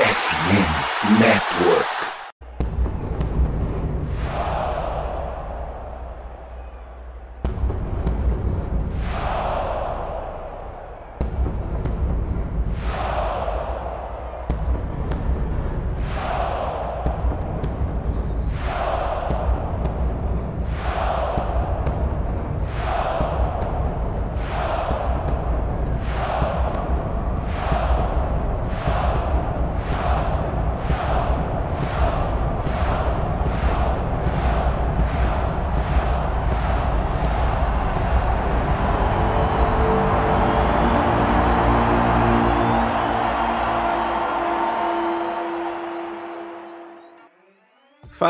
[0.00, 2.09] FM Network.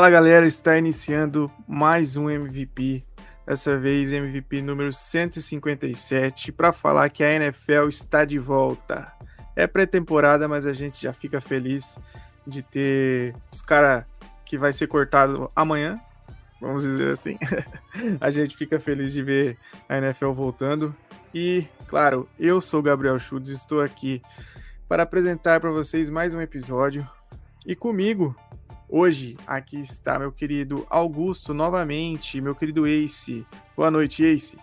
[0.01, 3.05] Fala galera, está iniciando mais um MVP,
[3.47, 9.13] dessa vez MVP número 157, para falar que a NFL está de volta.
[9.55, 11.99] É pré-temporada, mas a gente já fica feliz
[12.47, 14.07] de ter os caras
[14.47, 16.01] que vai ser cortado amanhã,
[16.63, 17.37] vamos dizer assim.
[18.23, 20.96] a gente fica feliz de ver a NFL voltando.
[21.35, 24.23] E, claro, eu sou Gabriel Schultz, estou aqui
[24.89, 27.07] para apresentar para vocês mais um episódio.
[27.67, 28.35] E comigo,
[28.93, 33.46] Hoje, aqui está meu querido Augusto novamente, meu querido Ace.
[33.77, 34.59] Boa noite, Ace.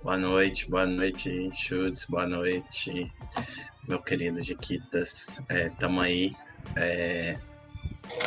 [0.00, 3.12] Boa noite, boa noite, Chutes, boa noite,
[3.88, 5.42] meu querido Jequitas.
[5.48, 6.32] É, tamo aí.
[6.76, 7.36] É...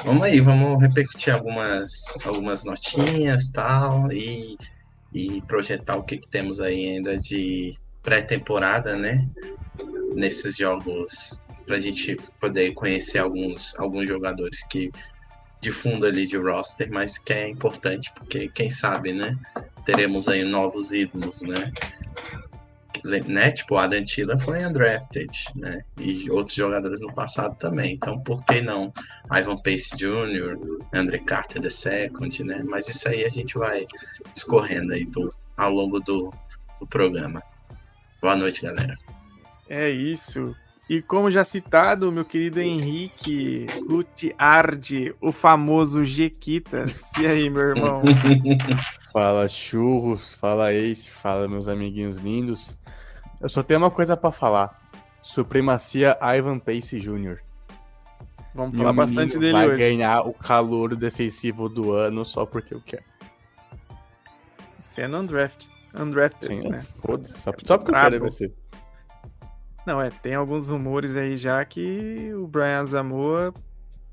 [0.04, 4.58] Vamos aí, vamos repercutir algumas, algumas notinhas tal, e,
[5.14, 9.26] e projetar o que, que temos aí ainda de pré-temporada, né?
[10.14, 14.92] Nesses jogos para a gente poder conhecer alguns, alguns jogadores que
[15.62, 19.38] de fundo ali de roster, mas que é importante porque quem sabe, né?
[19.86, 21.72] Teremos aí novos ídolos, né?
[23.28, 23.52] né?
[23.52, 25.84] Tipo, a Dantila foi undrafted, né?
[26.00, 27.94] E outros jogadores no passado também.
[27.94, 28.92] Então, por que não
[29.32, 30.58] Ivan Pace Jr.,
[30.94, 32.64] Andre Carter II, né?
[32.68, 33.86] Mas isso aí a gente vai
[34.32, 36.34] discorrendo aí do, ao longo do,
[36.80, 37.42] do programa.
[38.22, 38.98] Boa noite, galera.
[39.70, 40.56] É isso.
[40.92, 47.14] E como já citado, meu querido Henrique Gutiardi, o famoso Jequitas.
[47.18, 48.02] E aí, meu irmão?
[49.14, 52.78] fala churros, fala Ace, fala meus amiguinhos lindos.
[53.40, 54.82] Eu só tenho uma coisa para falar.
[55.22, 57.40] Supremacia Ivan Pace Jr.
[58.54, 59.78] Vamos falar bastante dele vai hoje.
[59.78, 63.06] ganhar o calor defensivo do ano só porque eu quero.
[64.82, 65.72] Sendo undrafted.
[65.98, 66.82] Undrafted, Sim, né?
[66.82, 68.61] Foda-se, só, só porque eu quero deve ser.
[69.86, 73.54] Não, é, tem alguns rumores aí já que o Brian Zamoa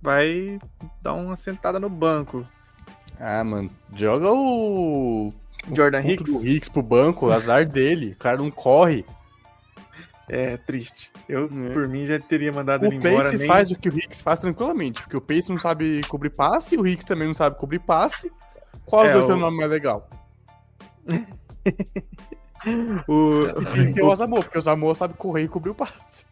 [0.00, 0.58] vai
[1.02, 2.46] dar uma sentada no banco.
[3.20, 5.32] Ah, mano, joga o.
[5.74, 6.30] Jordan o Hicks?
[6.34, 8.12] O Hicks pro banco, azar dele.
[8.12, 9.04] O cara não corre.
[10.28, 11.10] É triste.
[11.28, 11.70] Eu, É.
[11.70, 13.16] por mim, já teria mandado O ele embora.
[13.24, 13.46] Pace nem...
[13.46, 15.02] faz o que o Hicks faz tranquilamente.
[15.02, 18.30] Porque o Pace não sabe cobrir passe, o Hicks também não sabe cobrir passe.
[18.86, 20.08] Qual É, dos dois o- é o nome mais legal?
[23.06, 26.26] O, Tem que ter o Zamor, porque o Zamor sabe correr e cobrir o passe.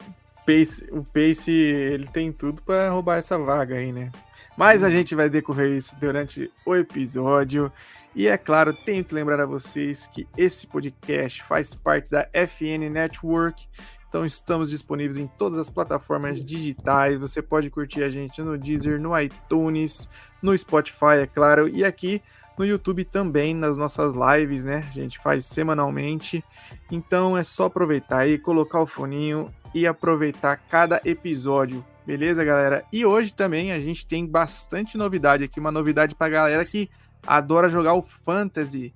[0.47, 4.11] Pace, o Pace, ele tem tudo pra roubar essa vaga aí, né?
[4.57, 7.71] Mas a gente vai decorrer isso durante o episódio.
[8.15, 12.89] E é claro, tenho que lembrar a vocês que esse podcast faz parte da FN
[12.91, 13.69] Network.
[14.09, 17.21] Então estamos disponíveis em todas as plataformas digitais.
[17.21, 20.09] Você pode curtir a gente no Deezer, no iTunes,
[20.41, 22.23] no Spotify, é claro, e aqui
[22.59, 24.83] no YouTube também, nas nossas lives, né?
[24.89, 26.45] A gente faz semanalmente.
[26.91, 31.85] Então é só aproveitar aí, colocar o foninho e aproveitar cada episódio.
[32.07, 32.85] Beleza, galera?
[32.93, 36.89] E hoje também a gente tem bastante novidade aqui, uma novidade pra galera que
[37.27, 38.95] adora jogar o Fantasy.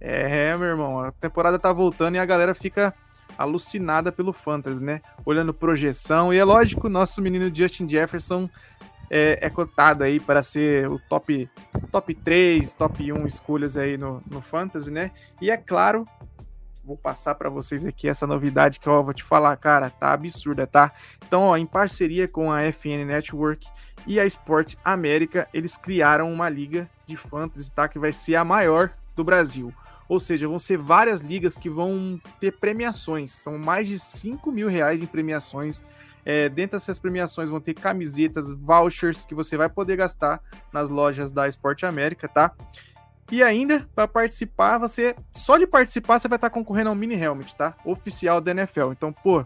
[0.00, 2.94] É, meu irmão, a temporada tá voltando e a galera fica
[3.36, 5.00] alucinada pelo Fantasy, né?
[5.24, 6.32] Olhando projeção.
[6.32, 8.48] E é lógico, nosso menino Justin Jefferson
[9.10, 11.50] é, é cotado aí para ser o top,
[11.90, 15.10] top 3, top 1 escolhas aí no, no Fantasy, né?
[15.42, 16.04] E é claro,
[16.84, 20.66] vou passar para vocês aqui essa novidade que eu vou te falar, cara, tá absurda,
[20.66, 20.92] tá?
[21.26, 23.66] Então, ó, em parceria com a FN Network
[24.06, 27.88] e a Sport América, eles criaram uma liga de fantasy, tá?
[27.88, 29.74] Que vai ser a maior do Brasil.
[30.08, 33.30] Ou seja, vão ser várias ligas que vão ter premiações.
[33.30, 35.84] São mais de 5 mil reais em premiações.
[36.32, 40.40] É, dentro dessas premiações vão ter camisetas, vouchers que você vai poder gastar
[40.72, 42.52] nas lojas da Sport América, tá?
[43.32, 45.16] E ainda, para participar, você.
[45.34, 47.74] Só de participar, você vai estar concorrendo ao mini helmet, tá?
[47.84, 48.92] Oficial da NFL.
[48.92, 49.44] Então, pô,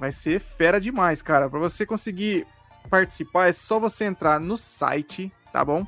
[0.00, 1.48] vai ser fera demais, cara.
[1.48, 2.48] Para você conseguir
[2.88, 5.86] participar, é só você entrar no site, tá bom?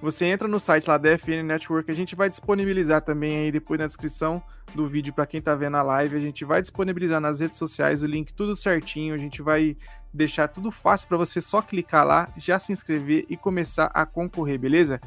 [0.00, 3.80] Você entra no site lá da FN Network, a gente vai disponibilizar também aí depois
[3.80, 4.40] na descrição
[4.72, 6.16] do vídeo para quem tá vendo a live.
[6.16, 9.12] A gente vai disponibilizar nas redes sociais o link tudo certinho.
[9.12, 9.76] A gente vai
[10.14, 14.56] deixar tudo fácil para você só clicar lá, já se inscrever e começar a concorrer,
[14.56, 15.00] beleza?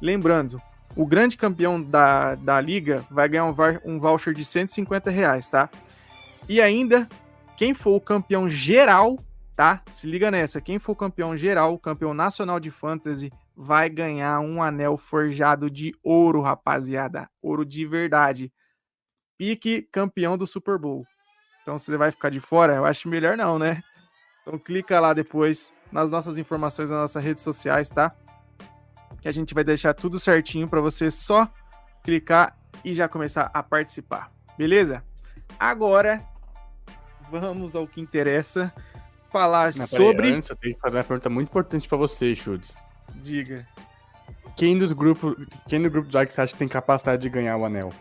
[0.00, 0.60] Lembrando,
[0.96, 3.54] o grande campeão da, da liga vai ganhar um,
[3.84, 5.68] um voucher de 150 reais, tá?
[6.48, 7.06] E ainda,
[7.54, 9.18] quem for o campeão geral,
[9.54, 9.82] tá?
[9.92, 13.30] Se liga nessa, quem for o campeão geral, campeão nacional de fantasy,
[13.60, 17.28] vai ganhar um anel forjado de ouro, rapaziada.
[17.42, 18.52] Ouro de verdade.
[19.36, 21.04] Pique campeão do Super Bowl.
[21.62, 23.82] Então, se ele vai ficar de fora, eu acho melhor não, né?
[24.40, 28.08] Então, clica lá depois nas nossas informações nas nossas redes sociais, tá?
[29.20, 31.48] Que a gente vai deixar tudo certinho para você só
[32.04, 34.30] clicar e já começar a participar.
[34.56, 35.04] Beleza?
[35.58, 36.22] Agora,
[37.28, 38.72] vamos ao que interessa.
[39.30, 40.30] Falar Não, sobre.
[40.30, 42.86] antes, eu tenho que fazer uma pergunta muito importante para você, Chutes.
[43.22, 43.66] Diga.
[44.56, 45.36] Quem dos grupos.
[45.68, 47.92] Quem no grupo de like você acha que tem capacidade de ganhar o anel?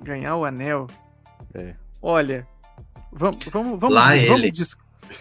[0.00, 0.86] Ganhar o anel?
[1.54, 1.74] É.
[2.00, 2.46] Olha.
[3.12, 4.50] Vamos, vamos, vamos, Lá vamos, ele.
[4.50, 4.76] Dis,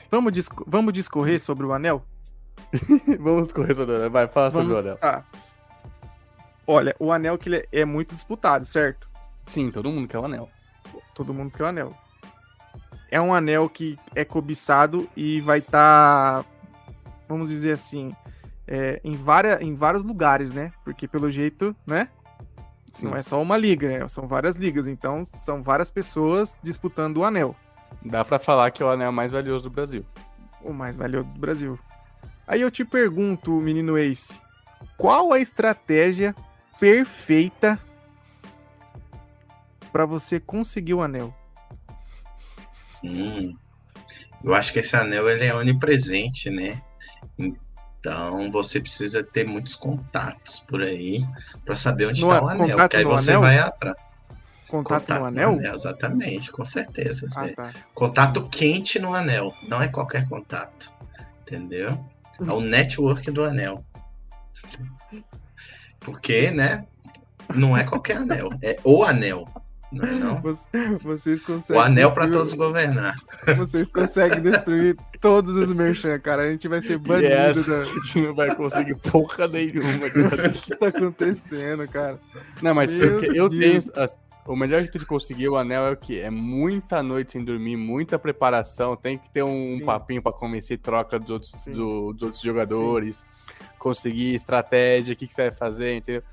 [0.09, 2.05] vamos, dis, vamos discorrer sobre o anel?
[3.19, 4.11] vamos discorrer sobre o anel.
[4.11, 4.97] Vai, fala vamos, sobre o anel.
[4.97, 5.25] Tá.
[6.65, 9.09] Olha, o anel que ele é muito disputado, certo?
[9.47, 10.47] Sim, todo mundo quer o anel.
[11.15, 11.93] Todo mundo quer o anel.
[13.11, 16.43] É um anel que é cobiçado e vai estar.
[16.43, 16.58] Tá
[17.29, 18.11] vamos dizer assim,
[18.67, 20.73] é, em, várias, em vários lugares, né?
[20.83, 22.09] Porque pelo jeito, né?
[22.93, 23.05] Sim.
[23.05, 27.23] Não é só uma liga, é, são várias ligas, então são várias pessoas disputando o
[27.23, 27.55] anel.
[28.03, 30.03] Dá para falar que é o anel mais valioso do Brasil.
[30.61, 31.79] O mais valioso do Brasil.
[32.47, 34.35] Aí eu te pergunto, menino Ace,
[34.97, 36.35] qual a estratégia
[36.79, 37.77] perfeita
[39.91, 41.33] para você conseguir o anel?
[43.03, 43.55] Hum,
[44.43, 46.81] eu acho que esse anel ele é onipresente, né?
[47.39, 51.25] Então você precisa ter muitos contatos por aí
[51.65, 52.77] para saber onde está é, o anel.
[52.77, 53.41] Porque aí você anel?
[53.41, 53.97] vai atrás.
[54.67, 55.51] Contato, contato no, anel?
[55.51, 55.75] no, anel?
[55.75, 57.27] Exatamente, com certeza.
[57.35, 57.73] Ah, tá.
[57.93, 60.93] Contato quente no anel, não é qualquer contato.
[61.41, 61.99] Entendeu?
[62.39, 63.83] É o network do anel.
[65.99, 66.85] Porque, né?
[67.53, 69.45] Não é qualquer anel, é o anel.
[69.91, 70.41] Não, é não.
[71.01, 71.81] Vocês conseguem.
[71.81, 73.15] O anel para todos governar.
[73.57, 76.43] Vocês conseguem destruir todos os merchan, cara.
[76.43, 77.33] A gente vai ser banido.
[77.33, 77.79] Yes, da...
[77.79, 80.07] A gente não vai conseguir porra nenhuma.
[80.49, 82.19] O que tá acontecendo, cara?
[82.61, 83.79] Não, mas eu, eu tenho.
[84.45, 86.19] O melhor jeito de conseguir o anel é o que?
[86.19, 88.95] É muita noite sem dormir, muita preparação.
[88.95, 93.17] Tem que ter um, um papinho para convencer troca dos outros, do, dos outros jogadores,
[93.17, 93.65] Sim.
[93.77, 96.23] conseguir estratégia, o que, que você vai fazer, entendeu?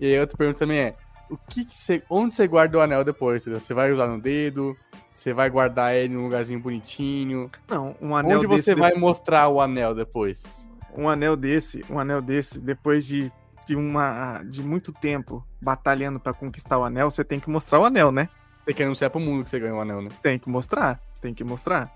[0.00, 0.94] E aí outra pergunta também é:
[1.30, 3.60] o que, que você, onde você guarda o anel depois, entendeu?
[3.60, 4.76] Você vai usar no dedo,
[5.14, 7.50] você vai guardar ele num lugarzinho bonitinho.
[7.68, 10.68] Não, um anel Onde você vai mostrar o anel depois?
[10.96, 13.32] Um anel desse, um anel desse, depois de,
[13.66, 17.84] de, uma, de muito tempo batalhando para conquistar o anel, você tem que mostrar o
[17.84, 18.28] anel, né?
[18.66, 20.10] Tem que anunciar pro mundo que você ganhou o anel, né?
[20.22, 21.94] Tem que mostrar, tem que mostrar.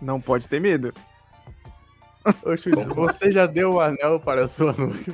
[0.00, 0.92] Não pode ter medo.
[2.44, 5.12] Oxe, você já deu o anel para a sua noiva?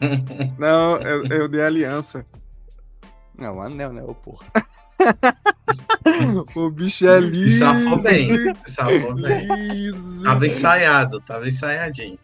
[0.58, 2.26] Não, eu, eu dei aliança.
[3.38, 4.46] Não, anel, né, ô porra.
[6.56, 7.50] o bicho é liso.
[7.50, 8.54] Se safou bem.
[8.64, 9.46] Se safou bem.
[9.72, 10.24] Liso.
[10.24, 12.18] Tava ensaiado, tava ensaiadinho.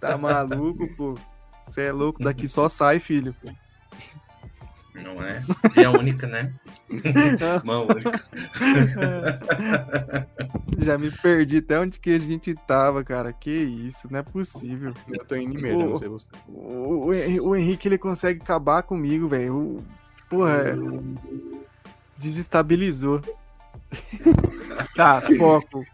[0.00, 1.14] Tá maluco, pô?
[1.64, 3.34] Você é louco, daqui só sai, filho.
[4.94, 5.42] Não é?
[5.74, 6.54] Via única, né?
[7.64, 8.12] Mão única.
[10.82, 13.32] Já me perdi até onde que a gente tava, cara.
[13.32, 14.94] Que isso, não é possível.
[15.08, 16.26] Eu tô indo mesmo, o, não sei você.
[16.48, 19.84] O, o, o, Henrique, ele consegue acabar comigo, velho.
[20.28, 20.76] Porra, é...
[22.16, 23.20] desestabilizou.
[24.94, 25.84] tá, foco.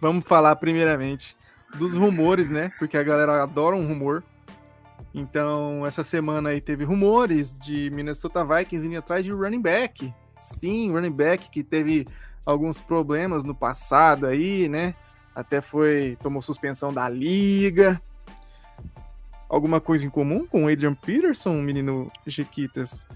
[0.00, 1.36] Vamos falar primeiramente
[1.76, 2.70] dos rumores, né?
[2.78, 4.22] Porque a galera adora um rumor.
[5.14, 10.12] Então, essa semana aí teve rumores de Minnesota Vikings indo atrás de running back.
[10.38, 12.04] Sim, running back que teve
[12.44, 14.94] alguns problemas no passado aí, né?
[15.32, 18.02] Até foi tomou suspensão da liga.
[19.48, 23.06] Alguma coisa em comum com o Adrian Peterson, menino Jequitas?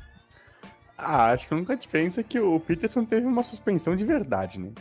[0.96, 4.60] Ah, acho que a única diferença é que o Peterson teve uma suspensão de verdade,
[4.60, 4.72] né?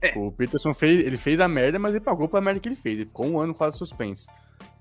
[0.00, 0.16] É.
[0.16, 2.98] O Peterson fez, ele fez a merda, mas ele pagou pela merda que ele fez.
[2.98, 4.28] Ele ficou um ano quase suspenso.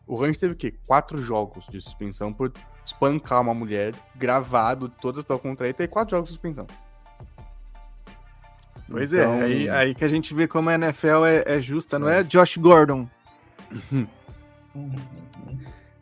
[0.10, 0.74] O Range teve o quê?
[0.88, 2.52] Quatro jogos de suspensão por
[2.84, 6.66] espancar uma mulher, gravado, todas pela contra e quatro jogos de suspensão.
[8.90, 9.34] Pois é, então...
[9.36, 12.22] é, aí, aí, que a gente vê como a NFL é, é justa, não é,
[12.22, 13.08] é Josh Gordon?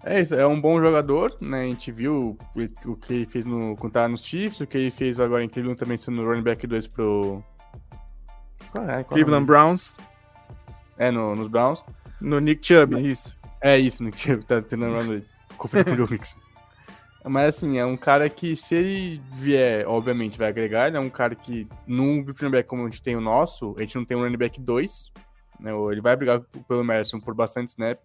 [0.03, 1.63] É isso, é um bom jogador, né?
[1.63, 2.37] A gente viu
[2.85, 5.49] o, que ele fez no, quando tava nos Chiefs, o que ele fez agora em
[5.49, 7.43] Cleveland também sendo running back 2 pro.
[8.71, 9.97] Qual é, qual Cleveland é Browns.
[10.97, 11.83] É, no, nos Browns.
[12.21, 13.36] No Nick Chubb, isso.
[13.61, 15.21] É isso, Nick Chubb, tá tentando lá no
[15.57, 16.37] conflito com o Joe Mixon.
[17.25, 20.87] Mas assim, é um cara que, se ele vier, obviamente, vai agregar.
[20.87, 23.21] Ele é um cara que, num grupo de running back como a gente tem o
[23.21, 25.11] nosso, a gente não tem um running back 2.
[25.59, 25.71] Né?
[25.91, 27.99] Ele vai brigar pelo Merson por bastante snap.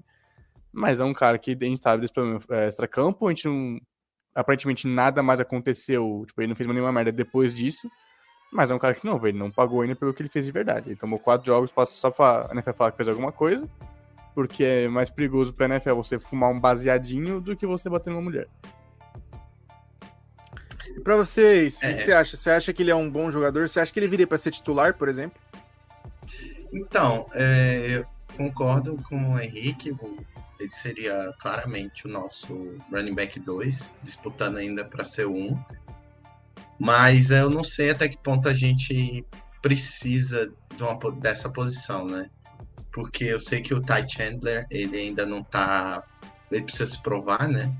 [0.72, 3.26] Mas é um cara que a gente sabe desse problema é, extra-campo.
[3.26, 3.78] A gente não.
[4.34, 6.24] Aparentemente nada mais aconteceu.
[6.26, 7.88] Tipo, ele não fez nenhuma merda depois disso.
[8.50, 10.52] Mas é um cara que não, ele não pagou ainda pelo que ele fez de
[10.52, 10.90] verdade.
[10.90, 13.68] Ele tomou quatro jogos, passa só pra NFL falar que fez alguma coisa.
[14.34, 18.22] Porque é mais perigoso pra NFL você fumar um baseadinho do que você bater numa
[18.22, 18.48] mulher.
[20.96, 21.94] E pra vocês, o é.
[21.94, 22.36] que você acha?
[22.36, 23.68] Você acha que ele é um bom jogador?
[23.68, 25.40] Você acha que ele viria para ser titular, por exemplo?
[26.72, 29.94] Então, é, eu concordo com o Henrique.
[30.58, 35.58] Ele seria claramente o nosso running back 2, disputando ainda para ser um.
[36.78, 39.24] Mas eu não sei até que ponto a gente
[39.60, 42.30] precisa de uma, dessa posição, né?
[42.92, 46.02] Porque eu sei que o Ty Chandler, ele ainda não tá.
[46.50, 47.72] Ele precisa se provar, né?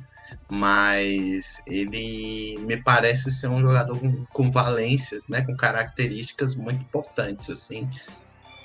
[0.51, 3.99] mas ele me parece ser um jogador
[4.33, 7.89] com, valências, né, com características muito importantes, assim,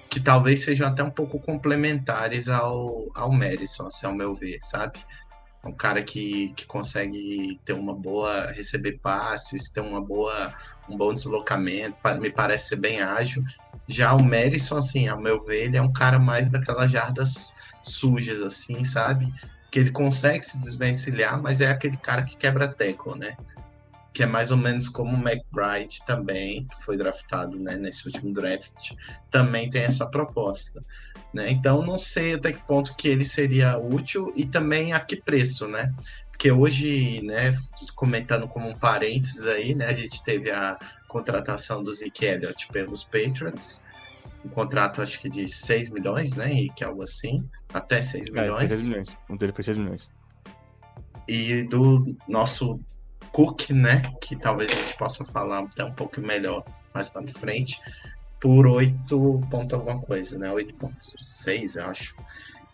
[0.10, 5.00] que talvez sejam até um pouco complementares ao, ao Madison, assim, ao meu ver, sabe?
[5.68, 10.54] Um cara que, que consegue ter uma boa, receber passes, ter uma boa,
[10.90, 13.44] um bom deslocamento, me parece ser bem ágil.
[13.88, 18.42] Já o Madison, assim, ao meu ver, ele é um cara mais daquelas jardas sujas,
[18.42, 19.32] assim, sabe?
[19.70, 23.36] que ele consegue se desvencilhar, mas é aquele cara que quebra teco, né?
[24.18, 28.34] Que é mais ou menos como o McBride também, que foi draftado né, nesse último
[28.34, 28.96] draft,
[29.30, 30.82] também tem essa proposta.
[31.32, 31.52] Né?
[31.52, 35.68] Então não sei até que ponto que ele seria útil e também a que preço,
[35.68, 35.94] né?
[36.32, 37.56] Porque hoje, né,
[37.94, 43.04] comentando como um parênteses aí, né, a gente teve a contratação do Zeke Elliott pelos
[43.04, 43.86] Patriots,
[44.44, 46.52] um contrato acho que de 6 milhões, né?
[46.52, 48.64] E que é algo assim, até 6 milhões.
[48.64, 49.20] É, 6 milhões.
[49.30, 50.10] Um dele foi 6 milhões.
[51.28, 52.80] E do nosso
[53.38, 54.02] Cook, né?
[54.20, 57.80] Que talvez a gente possa falar até um pouco melhor mais para frente,
[58.40, 60.50] por 8 ponto alguma coisa, né?
[60.50, 62.16] 8.6, acho.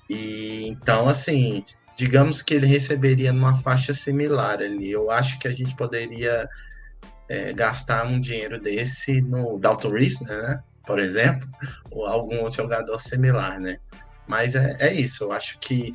[0.10, 1.66] E então, assim,
[1.98, 4.90] digamos que ele receberia numa faixa similar ali.
[4.90, 6.48] Eu acho que a gente poderia
[7.28, 10.64] é, gastar um dinheiro desse no Dalton Reese, né?
[10.86, 11.46] por exemplo,
[11.92, 13.80] ou algum outro jogador similar, né?
[14.28, 15.94] Mas é, é isso, eu acho que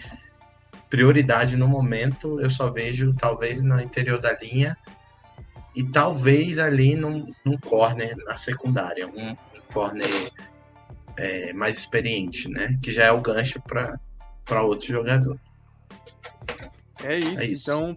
[0.89, 4.77] prioridade no momento eu só vejo talvez no interior da linha
[5.75, 10.09] e talvez ali num, num corner na secundária, um, um corner
[11.17, 12.79] é, mais experiente, né?
[12.83, 15.39] Que já é o gancho para outro jogador.
[17.05, 17.97] É isso, é isso, então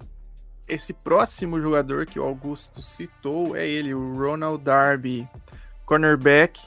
[0.67, 5.27] esse próximo jogador que o Augusto citou é ele, o Ronald Darby,
[5.85, 6.61] cornerback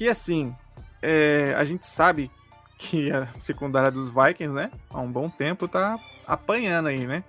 [0.00, 0.54] que assim,
[1.02, 2.30] é, a gente sabe
[2.80, 7.22] que a secundária dos Vikings, né, há um bom tempo tá apanhando aí, né?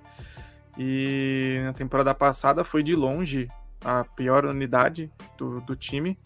[0.77, 3.49] E na temporada passada foi de longe
[3.83, 6.17] a pior unidade do, do time.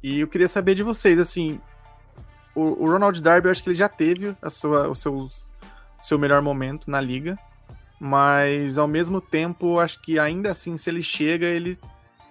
[0.00, 1.60] E eu queria saber de vocês, assim,
[2.54, 5.28] o, o Ronald Darby, eu acho que ele já teve a sua, o seu,
[6.00, 7.36] seu melhor momento na liga,
[7.98, 11.76] mas ao mesmo tempo, acho que ainda assim, se ele chega, ele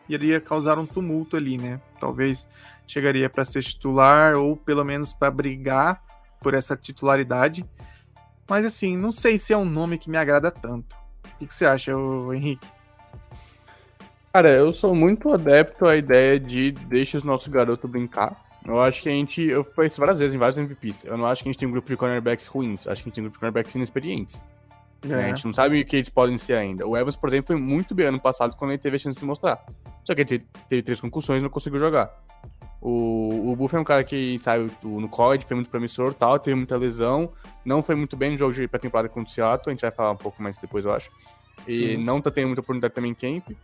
[0.07, 1.81] iria causar um tumulto ali, né?
[1.99, 2.47] Talvez
[2.87, 6.01] chegaria para ser titular ou pelo menos para brigar
[6.41, 7.65] por essa titularidade.
[8.47, 10.95] Mas assim, não sei se é um nome que me agrada tanto.
[11.23, 11.91] O que, você acha,
[12.33, 12.67] Henrique?
[14.31, 18.45] Cara, eu sou muito adepto à ideia de deixa o nosso garoto brincar.
[18.65, 19.41] Eu acho que a gente.
[19.41, 21.05] Eu fiz isso várias vezes em vários MVPs.
[21.05, 22.87] Eu não acho que a gente tem um grupo de cornerbacks ruins.
[22.87, 24.45] Acho que a gente tem um grupo de cornerbacks inexperientes.
[25.09, 25.13] É.
[25.13, 26.87] A gente não sabe o que eles podem ser ainda.
[26.87, 29.19] O Evans, por exemplo, foi muito bem ano passado quando ele teve a chance de
[29.19, 29.63] se mostrar.
[30.03, 32.11] Só que ele teve, teve três concussões e não conseguiu jogar.
[32.87, 36.55] O, o Buff é um cara que, sabe, no college foi muito promissor tal, teve
[36.55, 37.31] muita lesão,
[37.65, 40.11] não foi muito bem no jogo de pré-temporada contra o Seattle, a gente vai falar
[40.11, 41.09] um pouco mais depois, eu acho.
[41.67, 41.97] E Sim.
[42.03, 43.57] não tá tendo muita oportunidade também em camp.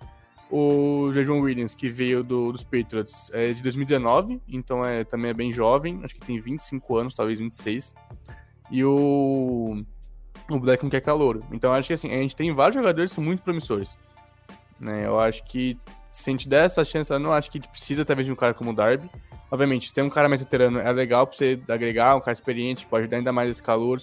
[0.49, 5.33] O Jajon Williams, que veio do, dos Patriots, é de 2019, então é, também é
[5.35, 7.93] bem jovem, acho que tem 25 anos, talvez 26.
[8.71, 9.85] E o
[10.49, 11.39] o Blackman que é calor.
[11.51, 13.99] Então acho que assim, a gente tem vários jogadores que são muito promissores.
[14.79, 15.05] Né?
[15.05, 15.77] Eu acho que
[16.11, 18.53] se a gente der essa chance, eu não acho que precisa talvez de um cara
[18.53, 19.09] como o Darby.
[19.49, 22.85] Obviamente, se tem um cara mais veterano, é legal pra você agregar, um cara experiente,
[22.85, 23.99] pode ajudar ainda mais esse calor.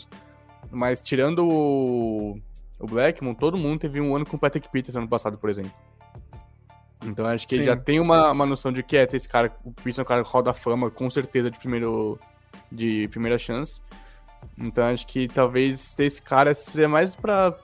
[0.70, 2.38] Mas tirando o,
[2.80, 5.72] o Blackmon, todo mundo teve um ano com o Patrick Peters ano passado, por exemplo.
[7.04, 7.60] Então acho que Sim.
[7.60, 10.02] ele já tem uma, uma noção de que é ter esse cara, o Peters é
[10.02, 12.18] um cara que roda fama, com certeza, de, primeiro,
[12.70, 13.80] de primeira chance.
[14.58, 17.56] Então acho que talvez ter esse cara seria mais para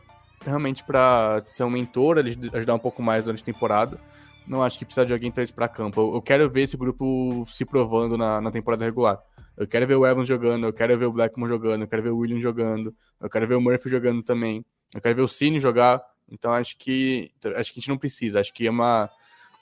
[0.45, 2.19] realmente para ser um mentor,
[2.53, 3.99] ajudar um pouco mais durante a temporada.
[4.47, 6.01] Não acho que precisa de alguém trazer para campo.
[6.01, 9.19] Eu, eu, quero ver esse grupo se provando na, na temporada regular.
[9.57, 12.11] Eu quero ver o Evans jogando, eu quero ver o Blackmon jogando, eu quero ver
[12.11, 14.65] o William jogando, eu quero ver o Murphy jogando também.
[14.95, 16.03] Eu quero ver o Cine jogar.
[16.31, 18.41] Então acho que acho que a gente não precisa.
[18.41, 19.09] Acho que é uma,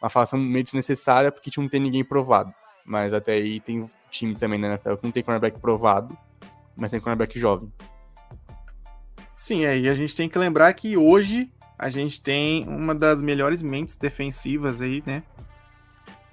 [0.01, 2.53] uma falação meio desnecessária porque a gente não tem ninguém provado.
[2.85, 6.17] Mas até aí tem time também na NFL que não tem cornerback provado,
[6.77, 7.73] mas tem cornerback jovem.
[9.37, 11.51] Sim, aí a gente tem que lembrar que hoje
[11.83, 15.21] a gente tem uma das melhores mentes defensivas aí, né?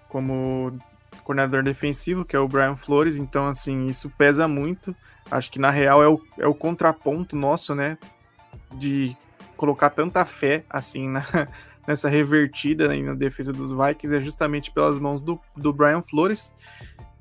[0.08, 0.77] Como
[1.24, 3.18] coordenador defensivo, que é o Brian Flores.
[3.18, 4.96] Então, assim, isso pesa muito.
[5.32, 7.98] Acho que na real é o, é o contraponto nosso, né?
[8.75, 9.18] De
[9.58, 11.25] colocar tanta fé assim na,
[11.88, 16.53] nessa revertida né, na defesa dos Vikings é justamente pelas mãos do, do Brian Flores.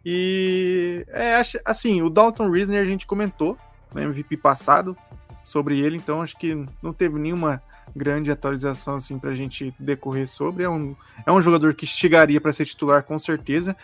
[0.04, 3.56] E é assim, o Dalton Risner a gente comentou
[3.94, 4.94] no MVP passado
[5.42, 7.62] sobre ele, então acho que não teve nenhuma
[7.94, 10.64] grande atualização assim para a gente decorrer sobre.
[10.64, 10.94] É um,
[11.26, 13.76] é um jogador que chegaria para ser titular com certeza,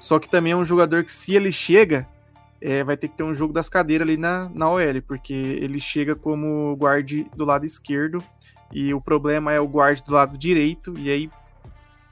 [0.00, 2.06] só que também é um jogador que se ele chega,
[2.60, 5.80] é, vai ter que ter um jogo das cadeiras ali na, na OL, porque ele
[5.80, 8.22] chega como guarde do lado esquerdo
[8.72, 11.30] e o problema é o guarde do lado direito, e aí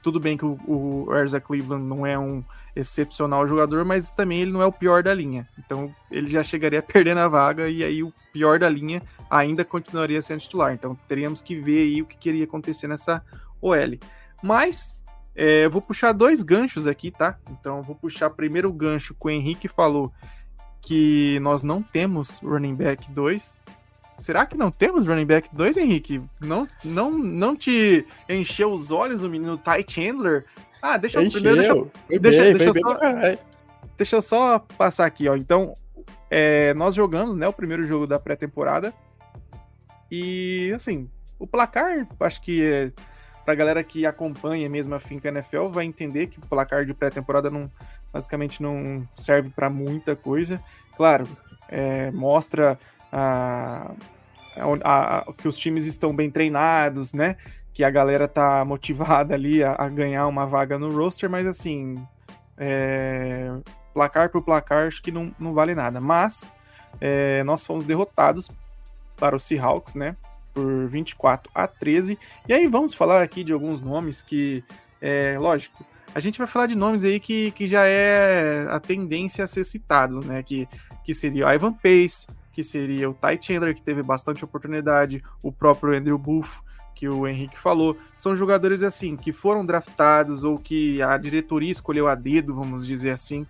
[0.03, 2.43] tudo bem que o, o Erza Cleveland não é um
[2.75, 5.47] excepcional jogador, mas também ele não é o pior da linha.
[5.57, 10.41] Então ele já chegaria a vaga e aí o pior da linha ainda continuaria sendo
[10.41, 10.73] titular.
[10.73, 13.23] Então teríamos que ver aí o que queria acontecer nessa
[13.61, 13.97] OL.
[14.43, 14.99] Mas
[15.35, 17.37] é, eu vou puxar dois ganchos aqui, tá?
[17.49, 20.11] Então eu vou puxar primeiro o gancho que o Henrique falou
[20.81, 23.61] que nós não temos running back 2
[24.17, 26.21] Será que não temos running back 2, Henrique?
[26.39, 30.45] Não, não, não te encheu os olhos o menino Ty Chandler?
[30.81, 31.57] Ah, deixa eu primeiro.
[31.57, 32.97] Deixa, eu, deixa, bem, deixa, eu só,
[33.97, 35.35] deixa eu só passar aqui, ó.
[35.35, 35.73] Então,
[36.29, 38.93] é, nós jogamos, né, o primeiro jogo da pré-temporada.
[40.11, 42.91] E, assim, o placar, acho que é,
[43.43, 47.49] pra galera que acompanha mesmo a Finca NFL, vai entender que o placar de pré-temporada
[47.49, 47.71] não,
[48.11, 50.61] basicamente não serve para muita coisa.
[50.95, 51.27] Claro,
[51.67, 52.77] é, mostra
[53.13, 53.91] a,
[54.57, 57.37] a, a, que os times estão bem treinados, né?
[57.71, 61.95] Que a galera tá motivada ali a, ganhar uma vaga no roster, mas assim,
[62.57, 63.51] é,
[63.93, 66.01] placar por placar, acho que não, não vale nada.
[66.01, 66.51] Mas
[66.99, 68.49] é, nós fomos derrotados
[69.15, 70.15] para o Seahawks, né?
[70.53, 72.17] Por 24 a 13.
[72.47, 74.63] E aí vamos falar aqui de alguns nomes que,
[74.99, 75.85] é, lógico,
[76.15, 79.63] a gente vai falar de nomes aí que, que já é a tendência a ser
[79.63, 80.41] citado, né?
[80.41, 80.67] Que,
[81.03, 85.97] que seria Ivan Pace, que seria o Ty Chandler, que teve bastante oportunidade, o próprio
[85.97, 86.61] Andrew Booth,
[86.95, 92.07] que o Henrique falou, são jogadores assim que foram draftados ou que a diretoria escolheu
[92.07, 93.45] a dedo, vamos dizer assim,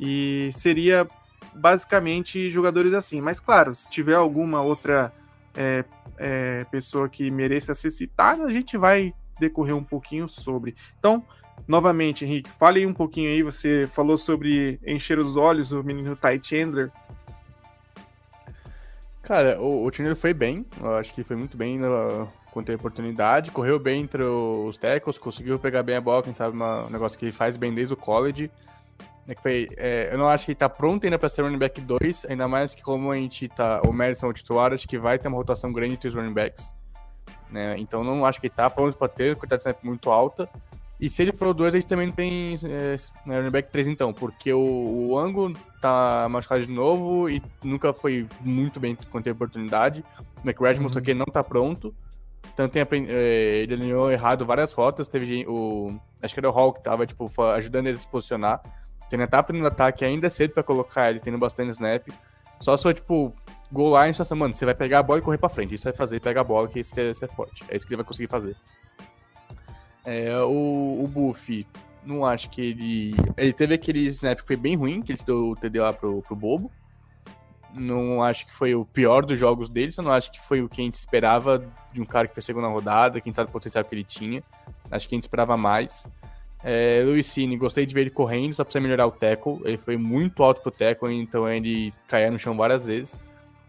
[0.00, 1.06] e seria
[1.54, 3.20] basicamente jogadores assim.
[3.20, 5.12] Mas claro, se tiver alguma outra
[5.54, 5.84] é,
[6.16, 10.74] é, pessoa que mereça ser citada, a gente vai decorrer um pouquinho sobre.
[10.98, 11.22] Então,
[11.66, 13.42] novamente, Henrique, fale um pouquinho aí.
[13.42, 16.90] Você falou sobre encher os olhos o menino Ty Chandler.
[19.26, 21.80] Cara, o, o foi bem, eu acho que foi muito bem
[22.52, 26.54] quando teve oportunidade, correu bem entre os tackles, conseguiu pegar bem a bola, quem sabe
[26.54, 28.48] uma, um negócio que ele faz bem desde o college.
[29.26, 31.58] É que foi, é, eu não acho que ele tá pronto ainda para ser running
[31.58, 34.86] back 2, ainda mais que como a gente tá, o Madison é o titular, acho
[34.86, 36.72] que vai ter uma rotação grande entre os running backs.
[37.50, 37.74] Né?
[37.78, 40.48] Então não acho que ele tá pronto para ter, quantidade de snap muito alta.
[40.98, 43.88] E se ele for o 2, a gente também tem é, né, running back 3
[43.88, 49.24] então, porque o, o Ango tá machucado de novo e nunca foi muito bem quando
[49.24, 50.02] teve oportunidade.
[50.42, 50.82] O McRae uhum.
[50.82, 51.94] mostrou que ele não tá pronto.
[52.52, 55.06] Então tem, é, ele alinhou errado várias rotas.
[55.06, 55.94] Teve o.
[56.22, 58.62] Acho que era o Hall que tava, tipo, ajudando ele a se posicionar.
[59.10, 62.08] Tem na etapa no ataque ainda é cedo pra colocar ele, tendo bastante snap.
[62.58, 63.34] Só só, tipo,
[63.70, 65.74] goal line, só assim, mano, você vai pegar a bola e correr pra frente.
[65.74, 67.62] Isso vai fazer, pegar a bola, que é, isso é forte.
[67.68, 68.56] É isso que ele vai conseguir fazer.
[70.06, 71.66] É, o, o Buff,
[72.04, 73.14] não acho que ele.
[73.36, 76.22] Ele teve aquele snap que foi bem ruim, que ele deu o TD lá pro,
[76.22, 76.70] pro Bobo.
[77.74, 80.68] Não acho que foi o pior dos jogos dele, só não acho que foi o
[80.68, 83.84] que a gente esperava de um cara que foi segunda rodada, quem sabe o potencial
[83.84, 84.42] que ele tinha.
[84.90, 86.08] Acho que a gente esperava mais.
[86.64, 89.60] É, Luiz Cine, gostei de ver ele correndo, só precisa melhorar o tackle.
[89.64, 93.18] Ele foi muito alto pro tackle, então ele caía no chão várias vezes.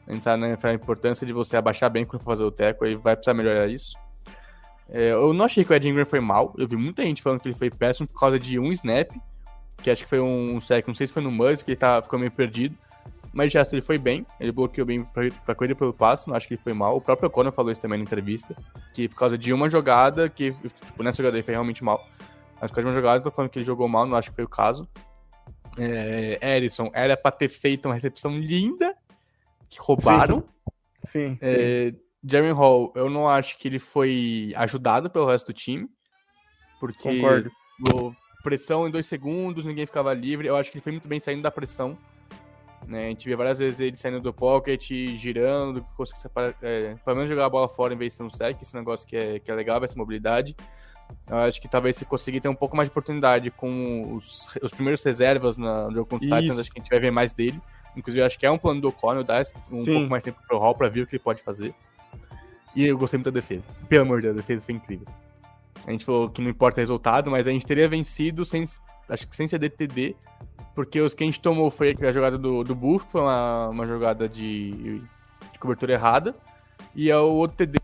[0.08, 2.88] A gente sabe né, a importância de você abaixar bem quando for fazer o tackle,
[2.88, 3.98] ele vai precisar melhorar isso.
[4.90, 6.54] É, eu não achei que o Ed Ingram foi mal.
[6.58, 9.12] Eu vi muita gente falando que ele foi péssimo por causa de um snap,
[9.82, 12.02] que acho que foi um sec, não sei se foi no Muzz, que ele tá,
[12.02, 12.76] ficou meio perdido.
[13.34, 16.48] Mas já ele foi bem, ele bloqueou bem pra, pra corrida pelo passo, não acho
[16.48, 16.96] que ele foi mal.
[16.98, 18.56] O próprio Conor falou isso também na entrevista,
[18.94, 22.04] que por causa de uma jogada, que tipo, nessa jogada ele foi realmente mal.
[22.60, 24.30] Mas por causa de uma jogada, eu tô falando que ele jogou mal, não acho
[24.30, 24.88] que foi o caso.
[25.78, 28.96] É, Erison era pra ter feito uma recepção linda,
[29.70, 30.44] que roubaram.
[31.04, 31.38] Sim, sim.
[31.42, 32.00] É, sim.
[32.24, 35.88] Jeremy Hall, eu não acho que ele foi ajudado pelo resto do time.
[36.80, 37.52] Porque Concordo.
[38.44, 40.48] pressão em dois segundos, ninguém ficava livre.
[40.48, 41.98] Eu acho que ele foi muito bem saindo da pressão.
[42.88, 43.06] Né?
[43.06, 46.22] A gente vê várias vezes ele saindo do pocket, girando, conseguir
[46.62, 49.08] é, pelo menos jogar a bola fora em vez de ser um sec, esse negócio
[49.08, 50.56] que é, que é legal, essa mobilidade.
[51.30, 54.72] Eu acho que talvez se conseguir ter um pouco mais de oportunidade com os, os
[54.72, 57.34] primeiros reservas na, no jogo contra o Titans, acho que a gente vai ver mais
[57.34, 57.60] dele.
[57.96, 59.94] Inclusive, acho que é um plano do O'Connell dar um Sim.
[59.94, 61.74] pouco mais tempo pro Hall pra ver o que ele pode fazer.
[62.78, 63.68] E eu gostei muito da defesa.
[63.90, 65.08] Pelo amor de Deus, a defesa foi incrível.
[65.88, 68.64] A gente falou que não importa o resultado, mas a gente teria vencido sem,
[69.10, 70.16] acho que sem ser DTD,
[70.76, 73.88] porque os que a gente tomou foi a jogada do, do Buff, foi uma, uma
[73.88, 75.02] jogada de,
[75.52, 76.36] de cobertura errada,
[76.94, 77.80] e é o outro TD.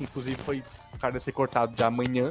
[0.00, 2.30] Inclusive foi o cara deve ser cortado de amanhã,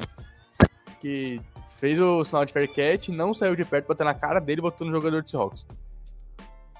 [0.99, 4.59] que fez o sinal de fair catch, não saiu de perto, bateu na cara dele
[4.59, 5.65] e botou no jogador de Seahawks.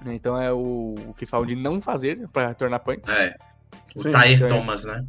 [0.05, 3.09] Então é o, o que falam de não fazer para retornar punch.
[3.09, 3.35] É.
[3.95, 5.05] O Sim, Tyre então, Thomas, né?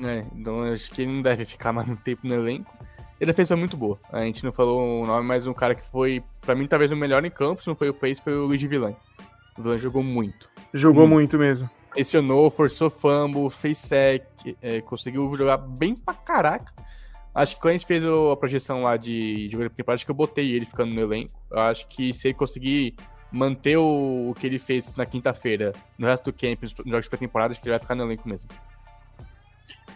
[0.00, 2.72] É, então acho que ele não deve ficar mais um tempo no elenco.
[3.20, 3.98] Ele fez muito boa.
[4.12, 6.96] A gente não falou o nome, mas um cara que foi, para mim, talvez o
[6.96, 8.94] melhor em campo, se não foi o Pace, foi o Luigi Villan.
[9.58, 10.48] O Villan jogou muito.
[10.72, 11.68] Jogou muito, muito mesmo.
[11.90, 14.24] Pressionou, forçou fumble, fez sec,
[14.62, 16.72] é, conseguiu jogar bem pra caraca.
[17.34, 20.14] Acho que quando a gente fez a projeção lá de jogador temporada, acho que eu
[20.14, 21.32] botei ele ficando no elenco.
[21.50, 22.94] Eu acho que se ele conseguir
[23.30, 27.52] manter o, o que ele fez na quinta-feira no resto do camp, nos jogos pré-temporada,
[27.52, 28.48] acho que ele vai ficar no elenco mesmo.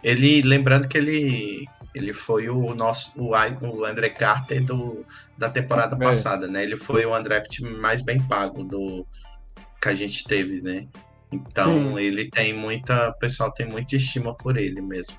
[0.02, 1.64] Ele, lembrando que ele,
[1.94, 5.06] ele foi o nosso, o, o André Carter do,
[5.38, 5.98] da temporada é.
[5.98, 6.62] passada, né?
[6.64, 9.06] Ele foi o undraft mais bem pago do
[9.80, 10.88] que a gente teve, né?
[11.30, 11.98] Então Sim.
[11.98, 15.16] ele tem muita, o pessoal tem muita estima por ele mesmo.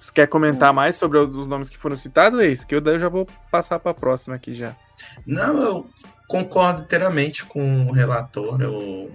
[0.00, 2.64] Você quer comentar mais sobre os nomes que foram citados, Eis?
[2.64, 4.74] Que eu daí eu já vou passar para a próxima aqui já.
[5.26, 5.90] Não, eu
[6.26, 8.62] concordo inteiramente com o relator.
[8.62, 9.12] Eu,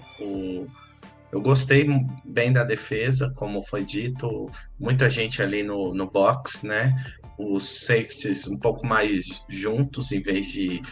[1.31, 1.87] eu gostei
[2.23, 4.47] bem da defesa, como foi dito.
[4.79, 6.95] Muita gente ali no, no box, né?
[7.35, 10.83] Os safeties um pouco mais juntos, em vez de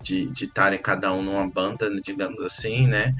[0.00, 3.12] de estarem cada um numa banda, digamos assim, né?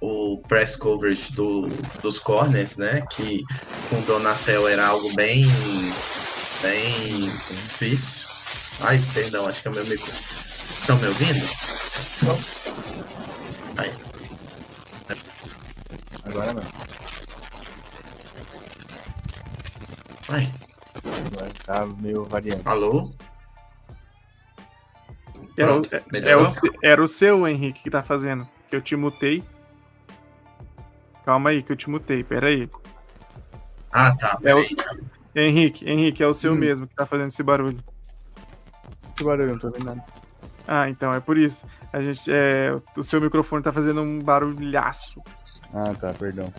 [0.00, 1.68] O press coverage do,
[2.00, 3.02] dos corners, né?
[3.10, 3.42] Que
[3.88, 5.42] com Donatel era algo bem,
[6.62, 8.26] bem difícil.
[8.80, 10.10] Ai, perdão, acho que é o meu micro.
[10.10, 11.44] Estão me ouvindo?
[13.76, 13.92] Ai.
[16.24, 16.62] Agora não.
[20.28, 20.52] Ai.
[21.26, 22.62] Agora tá meio variante.
[22.64, 23.12] Alô?
[25.56, 26.44] Era, o, é, é o,
[26.84, 28.48] era o seu, Henrique, que tá fazendo.
[28.68, 29.42] Que eu te mutei.
[31.28, 32.66] Calma aí, que eu te mutei, peraí.
[33.92, 34.38] Ah, tá.
[34.42, 34.64] É o...
[35.36, 36.56] Henrique, Henrique, é o seu hum.
[36.56, 37.84] mesmo que tá fazendo esse barulho.
[39.14, 39.50] Que barulho?
[39.50, 40.02] Não tô vendo nada.
[40.66, 41.66] Ah, então é por isso.
[41.92, 45.20] A gente, é, o seu microfone tá fazendo um barulhaço.
[45.74, 46.50] Ah, tá, perdão.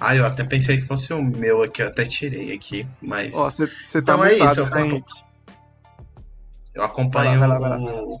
[0.00, 3.32] Ah, eu até pensei que fosse o meu aqui, eu até tirei aqui, mas.
[3.36, 3.68] Ó, você
[4.02, 4.80] tá então é isso, eu, tá,
[6.74, 8.02] eu acompanho vai lá, vai lá, vai lá.
[8.02, 8.20] O,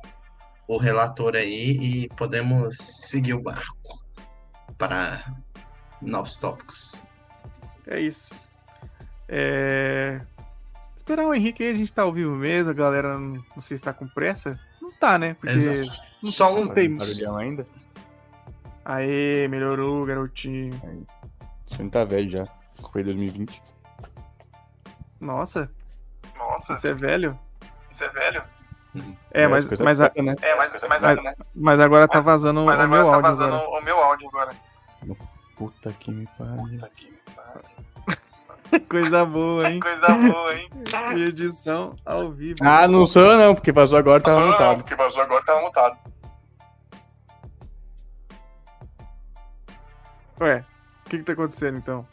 [0.68, 4.01] o relator aí e podemos seguir o barco
[4.88, 5.22] para
[6.00, 7.06] novos tópicos.
[7.86, 8.34] É isso.
[9.28, 10.20] É...
[10.96, 13.76] Esperar o Henrique aí, a gente tá ao vivo mesmo, a galera não, não sei
[13.76, 14.58] se tá com pressa.
[14.80, 15.34] Não tá, né?
[15.34, 16.00] Porque Exato.
[16.20, 16.98] não, Só um tem.
[17.38, 17.64] ainda.
[18.84, 20.72] Aê, melhorou, garotinho.
[21.64, 22.48] Você não tá velho já.
[22.90, 23.62] Foi 2020.
[25.20, 25.70] Nossa.
[26.36, 26.74] Nossa.
[26.74, 27.38] Você é velho?
[27.88, 28.42] Você é velho?
[28.94, 29.16] Uhum.
[29.30, 30.12] É, mas, mas, a...
[30.16, 30.34] né?
[30.42, 31.34] é, mas, mas, mas, né?
[31.54, 33.22] mas agora tá vazando mas o meu tá áudio.
[33.22, 33.80] Vazando agora.
[33.80, 34.50] o meu áudio agora.
[35.56, 36.56] Puta que me pariu.
[36.56, 38.82] Puta que me pariu.
[38.88, 39.80] Coisa boa, hein?
[39.80, 40.68] Coisa boa, hein?
[41.16, 42.58] E edição ao vivo.
[42.62, 44.68] Ah, não sou eu não, porque vazou agora tava montado.
[44.68, 45.98] Não, porque vazou agora tava montado.
[50.40, 50.64] Ué,
[51.06, 52.06] o que que tá acontecendo então?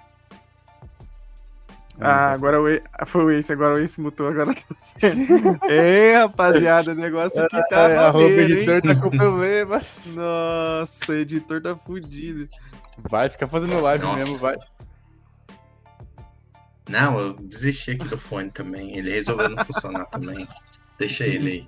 [2.02, 4.62] Ah, agora o Ace, foi o Ace, agora o Ace mutou, agora tá
[5.68, 10.16] Ei, rapaziada, o negócio aqui tá é, O editor tá com problemas.
[10.16, 12.48] Nossa, o editor tá fudido.
[13.08, 14.18] Vai, fica fazendo live Nossa.
[14.18, 14.58] mesmo, vai.
[16.90, 18.98] Não, eu desisti aqui do fone também.
[18.98, 20.48] Ele resolveu não funcionar também.
[20.98, 21.68] Deixa ele aí.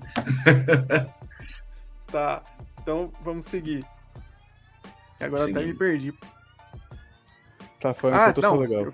[2.08, 2.44] tá,
[2.82, 3.86] então vamos seguir.
[5.20, 6.14] Agora até me perdi.
[7.80, 8.82] Tá falando ah, que eu tô não, legal.
[8.86, 8.94] Eu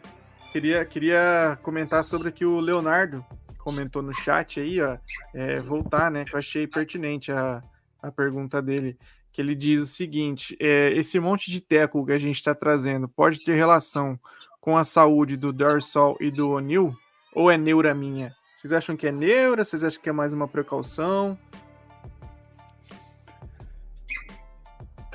[0.51, 3.25] queria, queria comentar sobre que o Leonardo
[3.57, 4.97] comentou no chat aí, ó.
[5.33, 6.25] É, voltar, né?
[6.25, 7.63] Que eu achei pertinente a,
[8.01, 8.97] a pergunta dele
[9.37, 13.07] que ele diz o seguinte: é, esse monte de teco que a gente está trazendo
[13.07, 14.19] pode ter relação
[14.59, 16.91] com a saúde do Dorsal e do O'Neill?
[17.35, 18.35] Ou é neura minha?
[18.55, 19.63] Vocês acham que é neura?
[19.63, 21.37] Vocês acham que é mais uma precaução?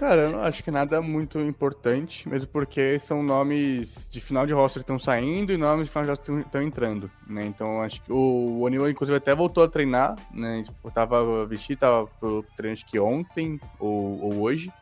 [0.02, 4.52] Cara, eu não acho que nada muito importante, mesmo porque são nomes de final de
[4.52, 7.46] roster que estão saindo e nomes de final de roster estão entrando, né?
[7.46, 10.64] Então acho que o O'Neal, inclusive, até voltou a treinar, né?
[10.92, 14.72] Tava vestido, tava pro treino acho que ontem ou, ou hoje.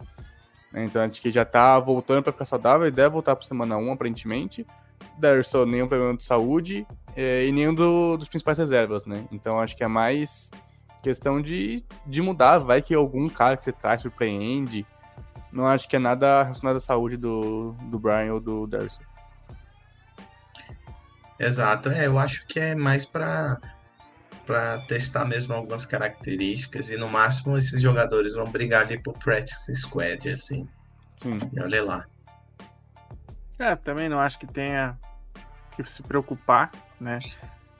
[0.73, 0.87] Né?
[0.87, 3.93] Então acho que já tá voltando para ficar saudável e deve voltar para semana 1,
[3.93, 4.67] aparentemente.
[5.19, 9.27] Derson, nenhum problema de saúde é, e nenhum do, dos principais reservas, né?
[9.31, 10.51] Então acho que é mais
[11.03, 12.59] questão de, de mudar.
[12.59, 14.87] Vai que algum cara que você traz surpreende
[15.53, 19.01] não acho que é nada relacionado à saúde do, do Brian ou do Darcy.
[21.39, 23.59] Exato, é, eu acho que é mais para
[24.47, 29.75] para testar mesmo algumas características e no máximo esses jogadores vão brigar ali pro practice
[29.77, 30.69] squad assim.
[31.17, 31.39] Sim.
[31.53, 32.07] E olha lá.
[33.59, 34.99] É, também não acho que tenha
[35.77, 37.19] que se preocupar, né?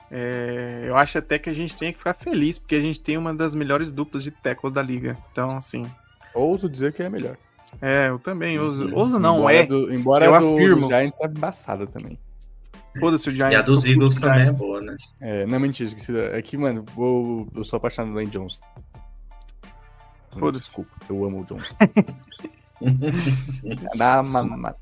[0.09, 3.17] É, eu acho até que a gente tem que ficar feliz, porque a gente tem
[3.17, 5.17] uma das melhores duplas de tackle da liga.
[5.31, 5.89] Então, assim.
[6.33, 7.37] Ouso dizer que é melhor.
[7.79, 8.85] É, eu também ouso.
[8.85, 8.95] Uhum.
[8.95, 9.65] Ouso não, embora é.
[9.65, 10.81] Do, embora eu do, afirmo.
[10.81, 12.19] do Giants é embaçada também.
[12.99, 13.53] Foda-se o Giants.
[13.53, 14.97] E a dos Eagles também é boa, né?
[15.21, 15.89] É, não é mentira.
[16.37, 18.59] É que, mano, eu, eu sou apaixonado no Lane Johnson.
[20.31, 20.65] Foda-se.
[20.65, 21.75] Desculpa, eu amo o Johnson.
[23.95, 24.75] Dá uma...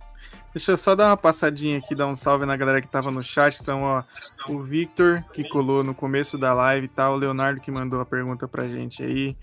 [0.53, 3.23] Deixa eu só dar uma passadinha aqui, dar um salve na galera que tava no
[3.23, 3.59] chat.
[3.61, 4.03] Então, ó,
[4.47, 7.09] o Victor, que colou no começo da live e tá?
[7.11, 9.37] o Leonardo que mandou a pergunta pra gente aí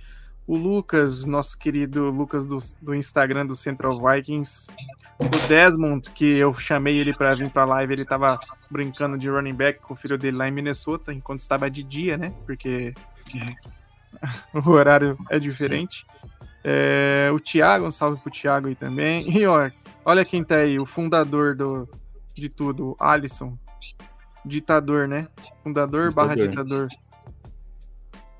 [0.46, 4.68] o Lucas, nosso querido Lucas do, do Instagram do Central Vikings,
[5.18, 8.38] o Desmond, que eu chamei ele para vir para live, ele tava
[8.70, 12.16] brincando de running back com o filho dele lá em Minnesota, enquanto estava de dia,
[12.16, 12.32] né?
[12.44, 12.94] Porque
[14.54, 16.06] o horário é diferente.
[16.62, 19.28] É, o Thiago, um salve pro Thiago aí também.
[19.30, 19.70] E ó,
[20.04, 21.88] olha quem tá aí, o fundador do,
[22.35, 23.56] de tudo, Alisson.
[24.44, 25.26] Ditador, né?
[25.64, 26.14] Fundador ditador.
[26.14, 26.88] barra ditador.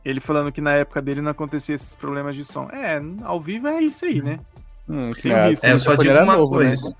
[0.07, 2.69] Ele falando que na época dele não acontecia esses problemas de som.
[2.71, 4.39] É, ao vivo é isso aí, né?
[4.89, 6.67] Hum, é, é, eu só digo uma novo, né?
[6.67, 6.97] coisa.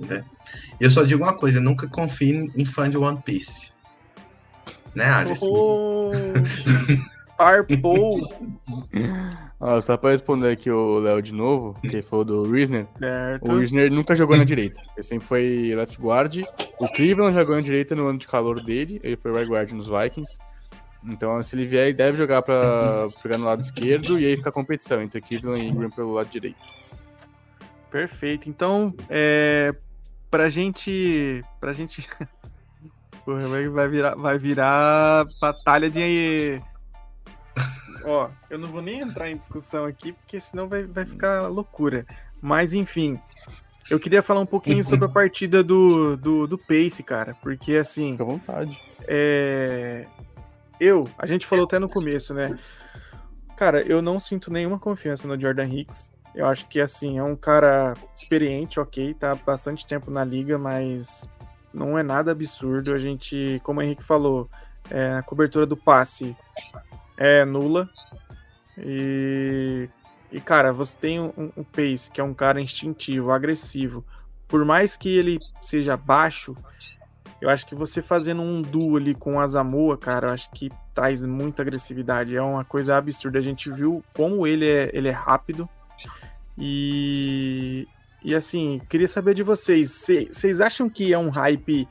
[0.00, 0.24] Né?
[0.80, 3.72] Eu só digo uma coisa, nunca confie em fã de One Piece.
[4.94, 5.46] Né, Alisson?
[5.50, 6.10] Oh,
[7.36, 8.26] Parpou!
[9.60, 12.86] ah, só pra responder aqui o Léo de novo, que falou do Risner.
[13.42, 14.80] O Risner nunca jogou na direita.
[14.96, 16.40] Ele sempre foi left guard.
[16.80, 18.98] O Cleveland jogou na direita no ano de calor dele.
[19.04, 20.38] Ele foi right guard nos Vikings.
[21.04, 24.48] Então, se ele vier, ele deve jogar para jogar no lado esquerdo e aí fica
[24.48, 26.58] a competição entre Cleveland e Ingram pelo lado direito.
[27.90, 28.48] Perfeito.
[28.48, 29.74] Então, é,
[30.30, 31.42] pra gente.
[31.60, 32.08] Pra gente.
[33.24, 36.60] Porra, vai virar, vai virar batalha de.
[38.04, 42.06] Ó, eu não vou nem entrar em discussão aqui, porque senão vai, vai ficar loucura.
[42.40, 43.20] Mas, enfim.
[43.90, 47.34] Eu queria falar um pouquinho sobre a partida do, do, do Pace, cara.
[47.40, 48.12] Porque, assim.
[48.12, 48.80] Fica à vontade.
[49.06, 50.06] É,
[50.80, 52.58] eu, a gente falou até no começo, né?
[53.56, 56.10] Cara, eu não sinto nenhuma confiança no Jordan Hicks.
[56.34, 61.28] Eu acho que, assim, é um cara experiente, ok, tá bastante tempo na liga, mas
[61.72, 62.92] não é nada absurdo.
[62.92, 64.48] A gente, como o Henrique falou,
[64.90, 66.36] é, a cobertura do passe
[67.16, 67.88] é nula.
[68.78, 69.88] E,
[70.30, 74.04] e cara, você tem um, um Pace, que é um cara instintivo, agressivo.
[74.46, 76.54] Por mais que ele seja baixo,
[77.40, 80.70] eu acho que você fazendo um duo ali com a Zamoa, cara, eu acho que
[80.92, 82.36] traz muita agressividade.
[82.36, 83.38] É uma coisa absurda.
[83.38, 85.68] A gente viu como ele é, ele é rápido.
[86.58, 87.84] E,
[88.24, 90.06] e assim, queria saber de vocês.
[90.32, 91.86] Vocês acham que é um hype,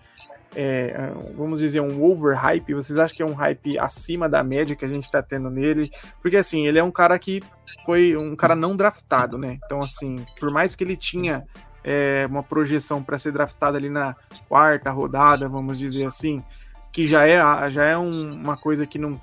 [0.53, 2.73] é, vamos dizer, um overhype?
[2.73, 5.89] Vocês acham que é um hype acima da média que a gente tá tendo nele?
[6.21, 7.41] Porque assim, ele é um cara que
[7.85, 9.57] foi um cara não draftado, né?
[9.63, 11.39] Então, assim, por mais que ele tinha
[11.89, 14.13] é, uma projeção para ser draftado ali na
[14.49, 16.43] quarta rodada, vamos dizer assim,
[16.91, 17.39] que já é,
[17.71, 19.19] já é um, uma coisa que, não,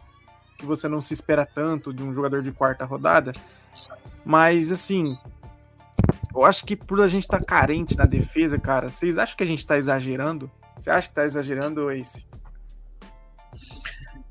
[0.56, 3.34] que você não se espera tanto de um jogador de quarta rodada.
[4.24, 5.18] Mas, assim,
[6.34, 9.42] eu acho que por a gente estar tá carente na defesa, cara, vocês acham que
[9.42, 10.50] a gente está exagerando?
[10.80, 12.26] Você acha que está exagerando, Ace?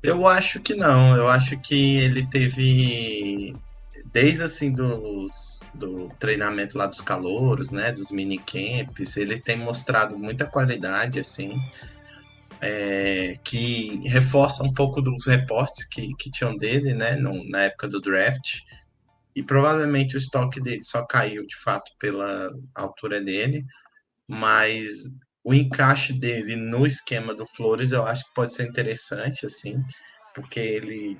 [0.02, 1.16] Eu acho que não.
[1.16, 3.54] Eu acho que ele teve
[4.14, 10.46] desde assim dos, do treinamento lá dos calouros, né, dos minicamps, ele tem mostrado muita
[10.46, 11.60] qualidade, assim,
[12.60, 17.88] é, que reforça um pouco dos reportes que, que tinham dele, né, no, na época
[17.88, 18.60] do draft,
[19.34, 23.64] e provavelmente o estoque dele só caiu, de fato, pela altura dele,
[24.30, 29.82] mas o encaixe dele no esquema do Flores eu acho que pode ser interessante, assim,
[30.32, 31.18] porque ele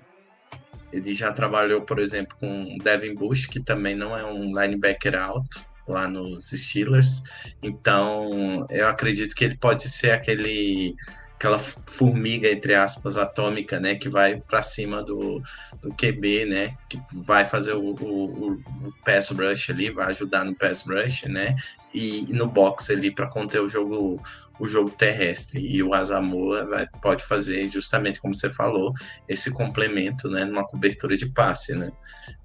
[0.94, 5.60] ele já trabalhou, por exemplo, com Devin Bush, que também não é um linebacker alto
[5.88, 7.22] lá nos Steelers.
[7.60, 10.94] Então, eu acredito que ele pode ser aquele
[11.34, 13.96] aquela formiga, entre aspas, atômica, né?
[13.96, 15.42] Que vai para cima do,
[15.82, 16.76] do QB, né?
[16.88, 21.56] Que vai fazer o, o, o, pass rush ali, vai ajudar no pass rush, né?
[21.92, 24.22] E, e no box ali para conter o jogo
[24.58, 25.60] o jogo terrestre.
[25.60, 28.92] E o Asamoah vai, pode fazer, justamente como você falou,
[29.28, 31.90] esse complemento né, numa cobertura de passe, né?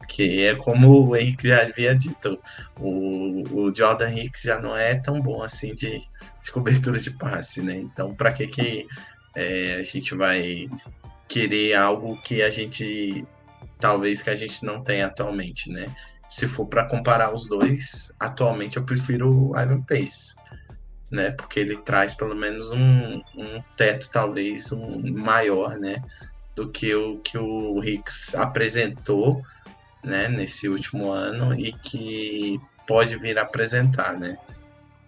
[0.08, 2.40] Que é como o Henrique já havia dito,
[2.80, 6.02] o, o Jordan Hicks já não é tão bom assim de,
[6.44, 7.76] de cobertura de passe, né?
[7.76, 8.88] Então, para que, que
[9.36, 10.68] é, a gente vai
[11.28, 13.26] querer algo que a gente
[13.80, 15.86] talvez que a gente não tem atualmente, né?
[16.30, 20.36] Se for para comparar os dois, atualmente eu prefiro o Ivan Pace
[21.12, 21.32] né?
[21.32, 26.04] Porque ele traz pelo menos um, um teto, talvez, um maior, né?
[26.56, 29.42] Do que o que o Hicks apresentou,
[30.04, 30.28] né?
[30.28, 34.38] Nesse último ano e que pode vir a apresentar, né?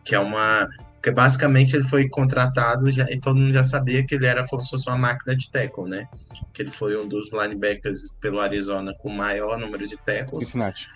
[0.04, 0.70] Que é uma
[1.02, 4.62] porque basicamente ele foi contratado já, e todo mundo já sabia que ele era como
[4.62, 6.08] se fosse uma máquina de tackle, né?
[6.54, 10.46] Que ele foi um dos linebackers pelo Arizona com maior número de tackles.
[10.46, 10.88] Cincinnati.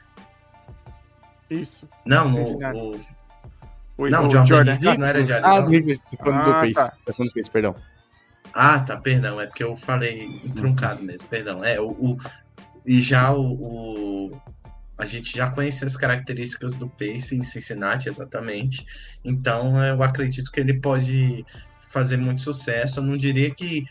[1.50, 1.89] Isso.
[2.06, 3.00] Não, o, o,
[3.97, 5.62] o, não, o Jordan, Jordan Hicks não era de Ah, Arizona.
[5.67, 6.73] do Hicks, tá falando do Ah, Pace.
[6.73, 6.93] tá.
[7.05, 7.75] Tá falando do Pace, perdão.
[8.53, 11.63] Ah, tá, perdão, é porque eu falei truncado mesmo, perdão.
[11.63, 12.17] É, o, o-
[12.86, 14.41] e já o, o-
[14.97, 18.86] a gente já conhece as características do Pace em Cincinnati, exatamente.
[19.25, 21.45] Então, eu acredito que ele pode
[21.89, 22.99] fazer muito sucesso.
[22.99, 23.86] Eu não diria que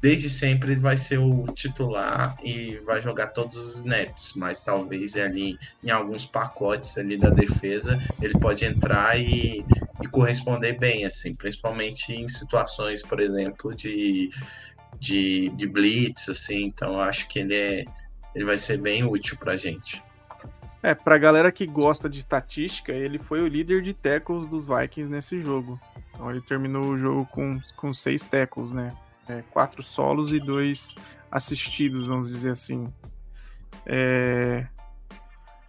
[0.00, 5.16] desde sempre ele vai ser o titular e vai jogar todos os snaps, mas talvez
[5.16, 9.64] ali em alguns pacotes ali da defesa ele pode entrar e,
[10.00, 14.30] e corresponder bem, assim, principalmente em situações, por exemplo, de,
[14.98, 16.64] de, de blitz, assim.
[16.64, 17.84] Então, acho que ele é
[18.34, 20.02] ele vai ser bem útil pra gente.
[20.80, 25.10] É, pra galera que gosta de estatística, ele foi o líder de tackles dos Vikings
[25.10, 25.78] nesse jogo.
[26.10, 28.94] Então ele terminou o jogo com, com seis tackles, né?
[29.28, 30.94] É, quatro solos e dois
[31.30, 32.92] assistidos, vamos dizer assim.
[33.84, 34.66] É...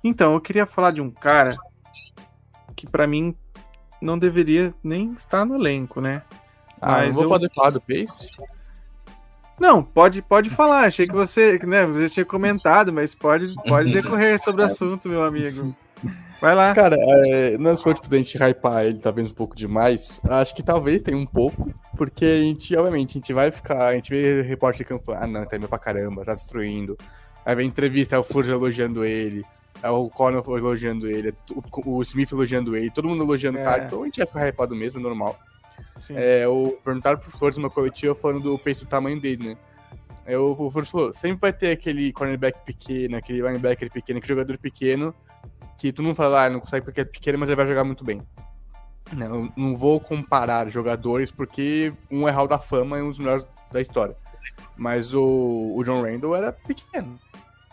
[0.03, 1.57] Então, eu queria falar de um cara
[2.75, 3.35] que pra mim
[4.01, 6.21] não deveria nem estar no elenco, né?
[6.81, 8.29] Ah, Mas vou eu- poder falar do Pace?
[9.59, 10.85] Não, pode, pode falar.
[10.85, 15.21] Achei que você, né, você tinha comentado, mas pode, pode decorrer sobre o assunto, meu
[15.23, 15.75] amigo.
[16.41, 16.73] Vai lá.
[16.73, 20.21] Cara, é, não foi tipo da gente hypar ele talvez um pouco demais.
[20.29, 23.95] Acho que talvez tenha um pouco, porque a gente, obviamente, a gente vai ficar, a
[23.95, 26.97] gente vê repórter de campo, ah não, tá indo pra caramba, tá destruindo.
[27.45, 29.43] Aí vem entrevista, é o Flores elogiando ele,
[29.83, 33.61] é o Conor elogiando ele, é o, o Smith elogiando ele, todo mundo elogiando o
[33.61, 33.63] É.
[33.63, 35.37] cara, então a gente vai ficar hypado mesmo, normal.
[36.01, 36.13] Sim.
[36.15, 39.57] É, o, perguntaram pro Flores numa coletiva falando do pace do tamanho dele, né?
[40.25, 44.33] Aí o, o Flores falou, sempre vai ter aquele cornerback pequeno, aquele linebacker pequeno, aquele
[44.33, 45.13] jogador pequeno,
[45.79, 48.03] que tu não fala, ah, não consegue porque é pequeno, mas ele vai jogar muito
[48.03, 48.21] bem.
[49.13, 53.17] Não, eu não vou comparar jogadores porque um é Hall da Fama e um dos
[53.17, 54.15] melhores da história.
[54.75, 57.17] Mas o, o John Randall era pequeno.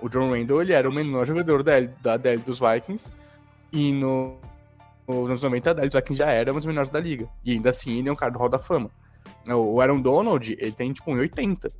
[0.00, 3.10] O John Randall, ele era o menor jogador da, da DL dos Vikings
[3.72, 4.38] e no,
[5.06, 7.28] nos anos 90 a DL dos Vikings já era um dos melhores da liga.
[7.44, 8.88] E ainda assim ele é um cara do Hall da Fama.
[9.48, 11.72] O Aaron Donald, ele tem tipo 1,80.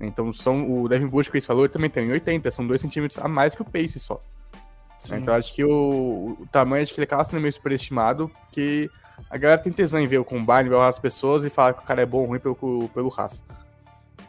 [0.00, 2.50] Então são, o Devin Bush que esse falou, ele também tem 1,80.
[2.50, 4.20] São 2 centímetros a mais que o Pace só.
[4.98, 5.16] Sim.
[5.16, 8.90] Então acho que o, o tamanho acho que ele acaba sendo meio superestimado, porque
[9.30, 11.86] a galera tem tesão em ver o combine, ver as pessoas e falar que o
[11.86, 13.42] cara é bom ou ruim pelo, pelo raça.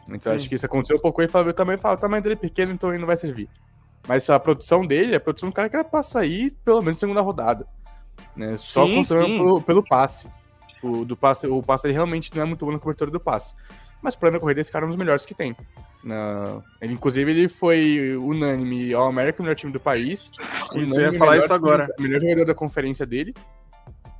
[0.08, 0.36] Então Sim.
[0.36, 2.38] acho que isso aconteceu um pouco ele, fala, eu também falo, o tamanho dele é
[2.38, 3.48] pequeno, então ele não vai servir.
[4.06, 6.98] Mas a produção dele é a produção do cara que era pra sair pelo menos
[6.98, 7.66] segunda rodada.
[8.34, 8.56] Né?
[8.56, 9.14] Só Sim, sim.
[9.14, 10.28] pelo, pelo passe.
[10.82, 11.46] O, do passe.
[11.46, 13.54] O passe ele realmente não é muito bom na cobertura do passe.
[14.00, 15.56] Mas pra na corrida, esse cara é um dos melhores que tem.
[16.04, 20.30] Na- Ele, inclusive, ele foi unânime ao América, o melhor time do país.
[20.30, 20.40] Isso,
[20.74, 21.88] eu ia unânime, falar isso time- agora.
[21.98, 23.34] melhor jogador da conferência dele.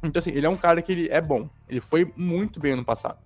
[0.02, 1.48] Então, assim, ele é um cara que ele é bom.
[1.68, 3.18] Ele foi muito bem ano passado.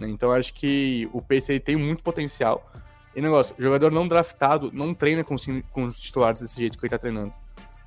[0.00, 2.70] Então, acho que o Pace tem muito potencial.
[3.16, 6.78] E negócio, jogador não draftado não treina com, os time- com os titulares desse jeito
[6.78, 7.32] que ele tá treinando.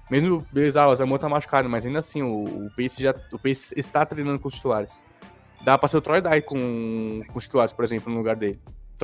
[0.10, 3.39] Mesmo, beleza, ah, o Zamor tá machucado, mas ainda assim, o, o, Pace já, o
[3.39, 4.99] Pace está treinando com os titulares.
[5.62, 8.60] Dá pra ser o Troy Dye com, com os titulares, por exemplo, no lugar dele.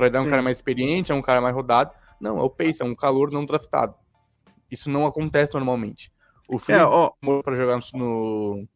[0.08, 1.90] Dye é um cara mais experiente, é um cara mais rodado.
[2.20, 3.94] Não, é o Pace, é um calor não draftado.
[4.70, 6.12] Isso não acontece normalmente.
[6.48, 8.66] O É, Philip ó, demorou pra jogar no,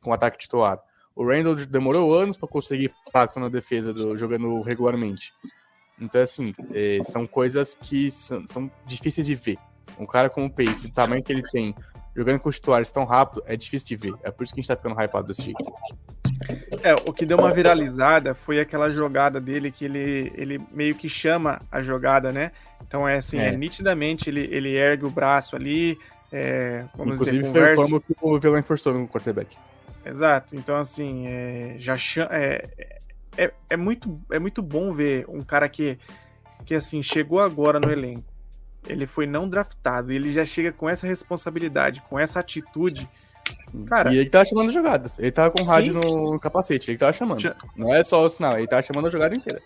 [0.00, 0.80] com ataque titular.
[1.14, 5.32] O Randall demorou anos pra conseguir impacto na defesa do, jogando regularmente.
[6.00, 9.58] Então, assim, é, são coisas que são, são difíceis de ver.
[9.98, 11.74] Um cara como o Pace, o tamanho que ele tem,
[12.20, 14.14] jogando com os titulares tão rápido, é difícil de ver.
[14.22, 15.64] É por isso que a gente tá ficando hypado desse jeito.
[16.82, 21.08] É, o que deu uma viralizada foi aquela jogada dele que ele, ele meio que
[21.08, 22.52] chama a jogada, né?
[22.86, 23.56] Então é assim, é, É.
[23.56, 25.98] nitidamente ele, ele ergue o braço ali,
[26.30, 27.80] é, vamos Inclusive, dizer, foi conversa.
[27.82, 29.56] forma que o Villain forçou no quarterback.
[30.04, 30.54] Exato.
[30.56, 31.94] Então assim, é, já
[32.30, 32.68] é,
[33.36, 35.98] é, é, muito, é muito bom ver um cara que,
[36.66, 38.29] que assim, chegou agora no elenco.
[38.86, 43.08] Ele foi não draftado, ele já chega com essa responsabilidade, com essa atitude.
[43.64, 43.84] Sim.
[43.84, 45.18] Cara, e ele tava chamando jogadas.
[45.18, 47.40] Ele tava com o rádio no capacete, ele tava chamando.
[47.40, 47.54] Já...
[47.76, 49.60] Não é só o sinal, ele tava chamando a jogada inteira.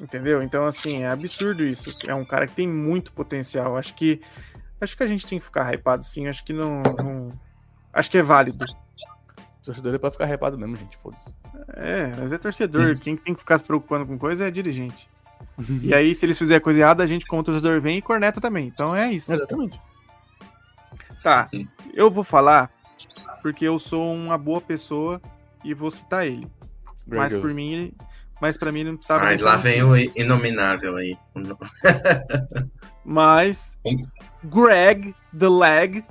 [0.00, 0.42] Entendeu?
[0.42, 1.90] Então, assim, é absurdo isso.
[2.06, 3.76] É um cara que tem muito potencial.
[3.76, 4.20] Acho que.
[4.80, 6.26] Acho que a gente tem que ficar hypado, sim.
[6.26, 6.82] Acho que não.
[6.82, 7.30] não...
[7.92, 8.64] Acho que é válido.
[9.62, 10.96] Torcedor é pra ficar hypado mesmo, gente.
[10.96, 11.32] Foda-se.
[11.76, 12.98] É, mas é torcedor.
[12.98, 15.08] Quem tem que ficar se preocupando com coisa é dirigente.
[15.82, 18.66] E aí, se eles fizerem coisa errada, a gente, como torcedor, vem e corneta também.
[18.66, 19.32] Então é isso.
[19.32, 19.80] Exatamente.
[21.22, 21.48] Tá.
[21.92, 22.70] Eu vou falar
[23.42, 25.20] porque eu sou uma boa pessoa
[25.64, 26.46] e vou citar ele.
[27.06, 27.92] Mas por mim,
[28.40, 29.26] mas para mim não precisava.
[29.26, 31.16] Ah, lá vem o inominável aí.
[33.04, 33.78] mas
[34.44, 36.04] Greg the Leg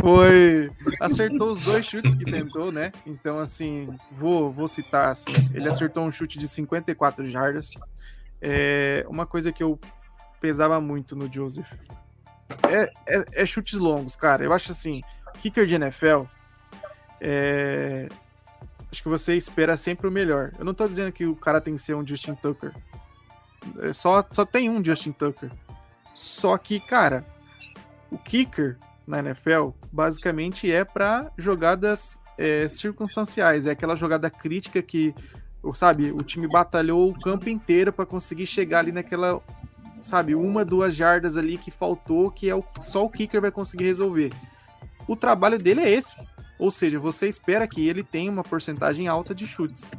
[0.00, 0.70] foi
[1.00, 2.92] acertou os dois chutes que tentou, né?
[3.06, 7.72] Então assim, vou vou citar assim, ele acertou um chute de 54 jardas.
[8.40, 9.78] É uma coisa que eu
[10.40, 11.70] pesava muito no Joseph.
[12.68, 14.44] É, é, é chutes longos, cara.
[14.44, 15.00] Eu acho assim,
[15.40, 16.24] kicker de NFL
[17.22, 18.08] é...
[18.90, 20.52] Acho que você espera sempre o melhor.
[20.58, 22.74] Eu não tô dizendo que o cara tem que ser um Justin Tucker.
[23.80, 25.50] É só, só tem um Justin Tucker.
[26.14, 27.24] Só que, cara,
[28.10, 33.66] o kicker na NFL basicamente é para jogadas é, circunstanciais.
[33.66, 35.14] É aquela jogada crítica que,
[35.74, 39.40] sabe, o time batalhou o campo inteiro para conseguir chegar ali naquela,
[40.00, 43.84] sabe, uma, duas jardas ali que faltou, que é o, só o kicker vai conseguir
[43.84, 44.30] resolver.
[45.06, 46.20] O trabalho dele é esse.
[46.58, 49.90] Ou seja, você espera que ele tenha uma porcentagem alta de chutes.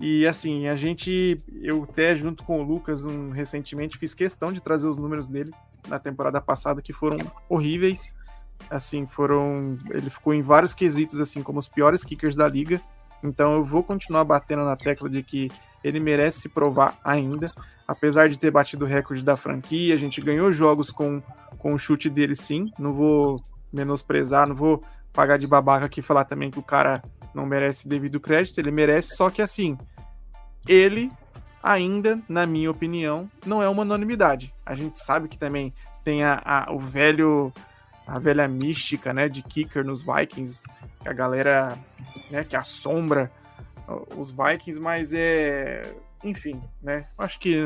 [0.00, 4.60] E assim, a gente, eu até junto com o Lucas um, recentemente fiz questão de
[4.60, 5.50] trazer os números dele
[5.88, 7.18] na temporada passada que foram
[7.48, 8.14] horríveis.
[8.70, 12.80] Assim, foram, ele ficou em vários quesitos assim como os piores kickers da liga.
[13.22, 15.50] Então eu vou continuar batendo na tecla de que
[15.82, 17.50] ele merece se provar ainda,
[17.86, 21.22] apesar de ter batido o recorde da franquia, a gente ganhou jogos com
[21.64, 23.36] com o chute dele sim, não vou
[23.72, 24.82] menosprezar, não vou
[25.14, 27.02] pagar de babaca aqui e falar também que o cara
[27.34, 29.76] não merece devido crédito, ele merece, só que assim,
[30.68, 31.10] ele
[31.62, 34.54] ainda, na minha opinião, não é uma anonimidade.
[34.64, 35.72] A gente sabe que também
[36.04, 37.52] tem a, a, o velho
[38.06, 40.64] a velha mística, né, de kicker nos Vikings,
[41.00, 41.76] que a galera,
[42.30, 43.32] né, que assombra
[44.16, 47.06] os Vikings, mas é, enfim, né?
[47.18, 47.64] Acho que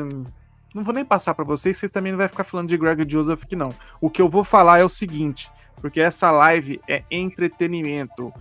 [0.73, 3.43] não vou nem passar para vocês, vocês também não vai ficar falando de Greg Joseph
[3.43, 3.73] que não.
[3.99, 8.31] O que eu vou falar é o seguinte: porque essa live é entretenimento.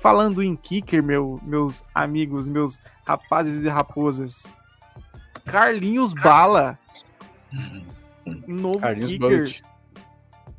[0.00, 4.52] Falando em kicker, meu, meus amigos, meus rapazes e raposas.
[5.44, 6.76] Carlinhos Bala.
[8.46, 9.68] Novo Carlinhos kicker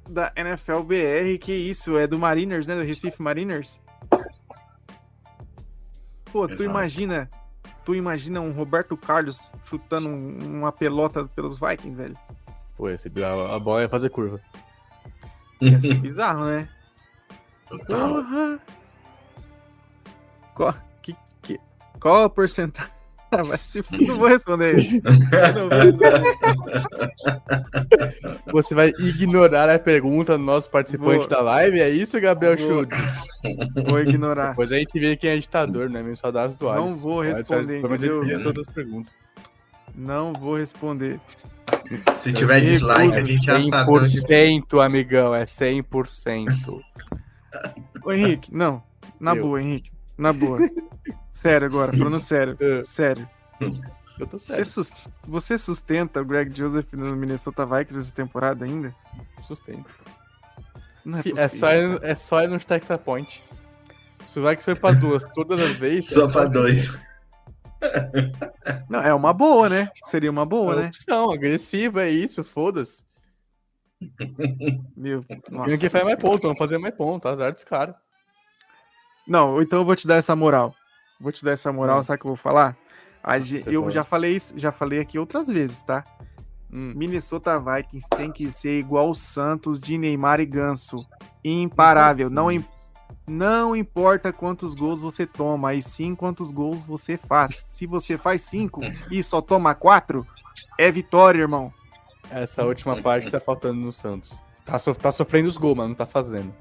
[0.09, 1.37] da NFL BR.
[1.39, 1.97] Que isso?
[1.97, 2.75] É do Mariners, né?
[2.75, 3.79] Do Recife Mariners.
[6.31, 7.29] Pô, tu imagina.
[7.85, 12.17] Tu imagina um Roberto Carlos chutando uma pelota pelos Vikings, velho?
[12.75, 14.39] Pô, esse, a, a bola ia fazer curva.
[15.61, 16.69] Ia ser bizarro, né?
[17.87, 18.59] Porra!
[20.59, 21.57] Qual, que, que,
[22.01, 22.91] qual a porcentagem?
[23.31, 24.99] Ah, mas se não vou responder isso.
[28.51, 31.27] Você vai ignorar a pergunta do nosso participante vou.
[31.27, 31.79] da live?
[31.79, 32.97] É isso, Gabriel Schultz?
[33.85, 34.49] Vou ignorar.
[34.49, 36.01] Depois a gente vê quem é ditador, né?
[36.01, 37.83] Meus saudades do Não vou responder.
[38.41, 39.13] Todas as perguntas.
[39.93, 41.19] Não vou responder.
[42.15, 43.91] Se tiver dislike, a gente já sabe.
[43.91, 46.81] 100%, amigão, é 100%.
[48.03, 48.81] Ô, Henrique, não.
[49.19, 49.43] Na Eu.
[49.43, 49.98] boa, Henrique.
[50.19, 50.59] Na boa.
[51.31, 52.57] sério agora, falando sério.
[52.59, 52.83] É.
[52.83, 53.27] Sério.
[54.19, 54.65] Eu tô sério.
[55.23, 58.93] Você, sustenta o Greg Joseph no Minnesota Vikings essa temporada ainda?
[59.41, 59.95] Sustento.
[61.37, 63.41] É, é, só ir, é só ir no extra point.
[64.25, 66.09] Se o Vikings foi pra duas todas as vezes.
[66.09, 67.01] Só é pra dois.
[68.89, 69.89] Não, é uma boa, né?
[70.03, 70.91] Seria uma boa, é né?
[71.07, 73.05] Não, agressiva, é isso, foda-se.
[74.97, 75.77] Meu, nossa.
[75.77, 77.95] Quem faz mais ponto, vamos fazer mais ponto, azar dos caras.
[79.29, 80.73] Não, então eu vou te dar essa moral.
[81.21, 82.03] Vou te dar essa moral, hum.
[82.03, 82.75] sabe o que eu vou falar?
[83.23, 86.03] A, eu já falei isso, já falei aqui outras vezes, tá?
[86.73, 86.93] Hum.
[86.95, 91.05] Minnesota Vikings tem que ser igual o Santos de Neymar e Ganso.
[91.43, 92.27] Imparável.
[92.27, 92.47] Não,
[93.27, 97.55] não importa quantos gols você toma, e sim quantos gols você faz.
[97.55, 100.25] Se você faz cinco e só toma quatro,
[100.75, 101.71] é vitória, irmão.
[102.31, 104.41] Essa última parte tá faltando no Santos.
[104.65, 106.53] Tá, so, tá sofrendo os gols, mas não tá fazendo.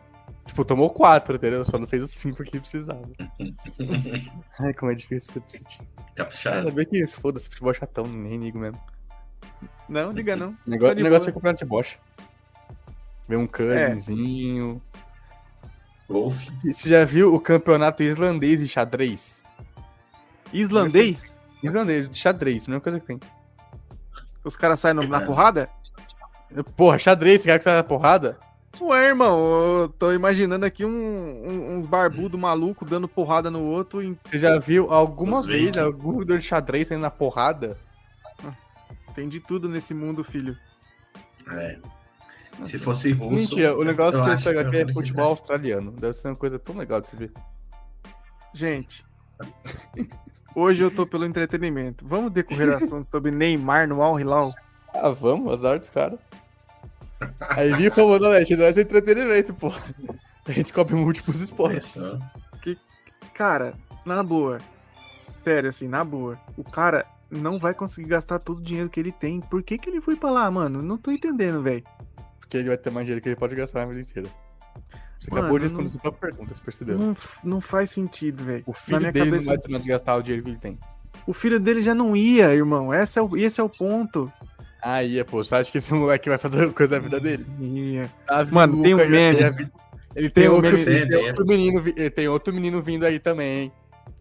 [0.48, 1.62] Tipo, tomou quatro, entendeu?
[1.62, 3.02] Só não fez os cinco que precisava.
[4.58, 5.80] Ai, como é difícil ser City.
[6.16, 6.60] Capuchado.
[6.60, 8.80] Ainda bem que foda-se, futebol chatão, nem ligo mesmo.
[9.88, 10.56] Não, liga não.
[10.66, 11.98] Negócio, negócio é comprar de bocha.
[13.28, 14.80] Ver um curryzinho.
[16.10, 16.72] É.
[16.72, 19.42] Você já viu o campeonato islandês de xadrez?
[20.50, 21.38] Islandês?
[21.62, 23.20] Islandês, de xadrez, mesma coisa que tem.
[24.42, 25.26] Os caras saem na É.
[25.26, 25.68] porrada?
[26.74, 28.38] Porra, xadrez, você quer que saia na porrada?
[28.80, 29.38] Ué, irmão,
[29.78, 34.02] eu tô imaginando aqui um- um- uns barbudos malucos dando porrada no outro.
[34.02, 34.16] Em...
[34.24, 35.80] Você já viu alguma Os vez vikings.
[35.80, 37.76] algum jogador de xadrez saindo na porrada?
[39.14, 40.56] Tem de tudo nesse mundo, filho.
[41.50, 41.78] É.
[42.62, 43.34] Se fosse russo.
[43.34, 45.90] Mentira, o negócio eu que acho esse aqui é futebol australiano.
[45.92, 47.32] Deve ser uma coisa tão legal de se ver.
[48.54, 49.04] Gente,
[50.54, 52.06] hoje eu tô pelo entretenimento.
[52.06, 54.54] Vamos decorrer assuntos sobre Neymar no Al Hilal?
[54.94, 56.18] Ah, vamos, azar dos caras.
[57.50, 59.72] Aí viu como não é, não é de entretenimento, pô.
[60.46, 61.94] A gente cobre múltiplos esportes.
[61.94, 62.18] Pensou?
[63.34, 64.58] Cara, na boa.
[65.44, 66.38] Sério, assim, na boa.
[66.56, 69.40] O cara não vai conseguir gastar todo o dinheiro que ele tem.
[69.40, 70.82] Por que, que ele foi pra lá, mano?
[70.82, 71.84] Não tô entendendo, velho.
[72.40, 74.28] Porque ele vai ter mais dinheiro que ele pode gastar na vida inteira.
[75.20, 76.98] Você Mano, acabou de não- responder sua própria pergunta, você percebeu?
[76.98, 78.62] Não, não faz sentido, velho.
[78.66, 80.58] O Na filho minha dele cabeça- não vai ter onde gastar o dinheiro que ele
[80.58, 80.78] tem.
[81.26, 82.94] O filho dele já não ia, irmão.
[82.94, 84.32] Esse é o, esse é o ponto.
[84.82, 87.44] Aí, pô, você acha que esse moleque vai fazer coisa da vida dele?
[87.60, 88.10] Ia.
[88.26, 89.36] Davi Mano, tem um Luca, ele meme.
[89.36, 89.72] tem a vida-
[90.16, 91.26] Ele tem, Tem um outro, meme tem dele.
[91.28, 93.72] outro menino, ele tem outro menino vindo aí também.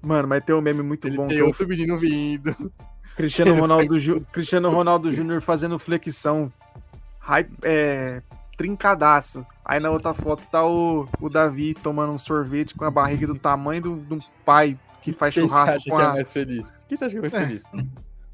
[0.01, 1.27] Mano, mas tem um meme muito Ele bom.
[1.27, 2.71] tem é outro menino vindo.
[3.15, 6.51] Cristiano Ronaldo, Ju- Cristiano Ronaldo Júnior fazendo flexão.
[7.19, 8.21] Hype, é,
[8.57, 9.45] trincadaço.
[9.65, 13.35] Aí na outra foto tá o, o Davi tomando um sorvete com a barriga do
[13.35, 16.09] tamanho do, do pai que faz Quem você churrasco acha com que é a.
[16.13, 16.71] mais feliz?
[16.87, 17.45] Quem você acha que é mais É.
[17.45, 17.63] feliz?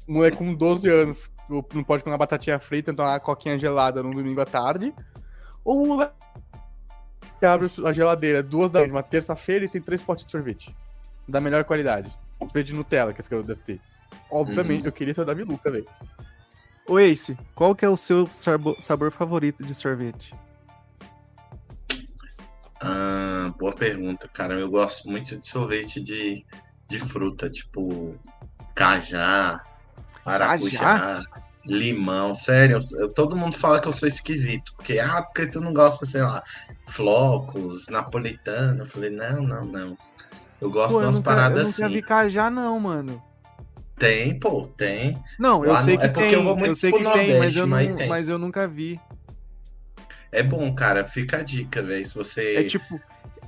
[0.06, 4.02] O moleque com 12 anos não pode comer uma batatinha frita, então uma coquinha gelada
[4.02, 4.94] no domingo à tarde.
[5.64, 6.12] Ou o moleque
[7.38, 10.74] que abre a geladeira duas da uma terça-feira e tem três potes de sorvete.
[11.28, 12.12] Da melhor qualidade.
[12.38, 13.80] Sorvete de Nutella que esse cara deve ter.
[14.30, 14.86] Obviamente, Uhum.
[14.86, 15.86] eu queria ser o Davi Luca, velho.
[16.86, 20.34] Ô Ace, qual que é o seu sabor, sabor favorito de sorvete?
[22.80, 24.54] Ah, boa pergunta, cara.
[24.54, 26.44] Eu gosto muito de sorvete de,
[26.88, 28.14] de fruta, tipo
[28.74, 29.62] cajá,
[30.24, 31.20] maracujá,
[31.66, 32.34] limão.
[32.34, 36.04] Sério, eu- todo mundo fala que eu sou esquisito, porque ah, porque tu não gosta,
[36.06, 36.42] sei lá,
[36.88, 38.82] flocos, napolitano.
[38.82, 39.98] Eu falei, não, não, não.
[40.60, 42.06] Eu gosto Pô, eu das nunca, eu paradas nunca vi assim.
[42.06, 43.22] cajá, não, mano.
[43.98, 45.16] Tem, pô, tem.
[45.38, 47.16] Não, eu Lá sei no- que é tem, eu vou eu, sei que tem, mas
[47.16, 48.08] Nordeste, eu, mas não, tem.
[48.08, 49.00] mas eu nunca vi.
[50.32, 51.04] É bom, cara.
[51.04, 52.04] Fica a dica, velho.
[52.04, 52.56] Se você.
[52.56, 53.00] É tipo,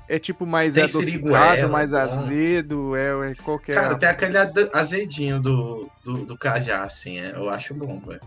[0.09, 1.97] é tipo mais Tem adocicado, siriguela, mais bom.
[1.99, 3.75] azedo, é, é qualquer.
[3.75, 4.39] Cara, tem aquele
[4.73, 8.21] azedinho do, do, do cajá, assim, é, eu acho bom, velho.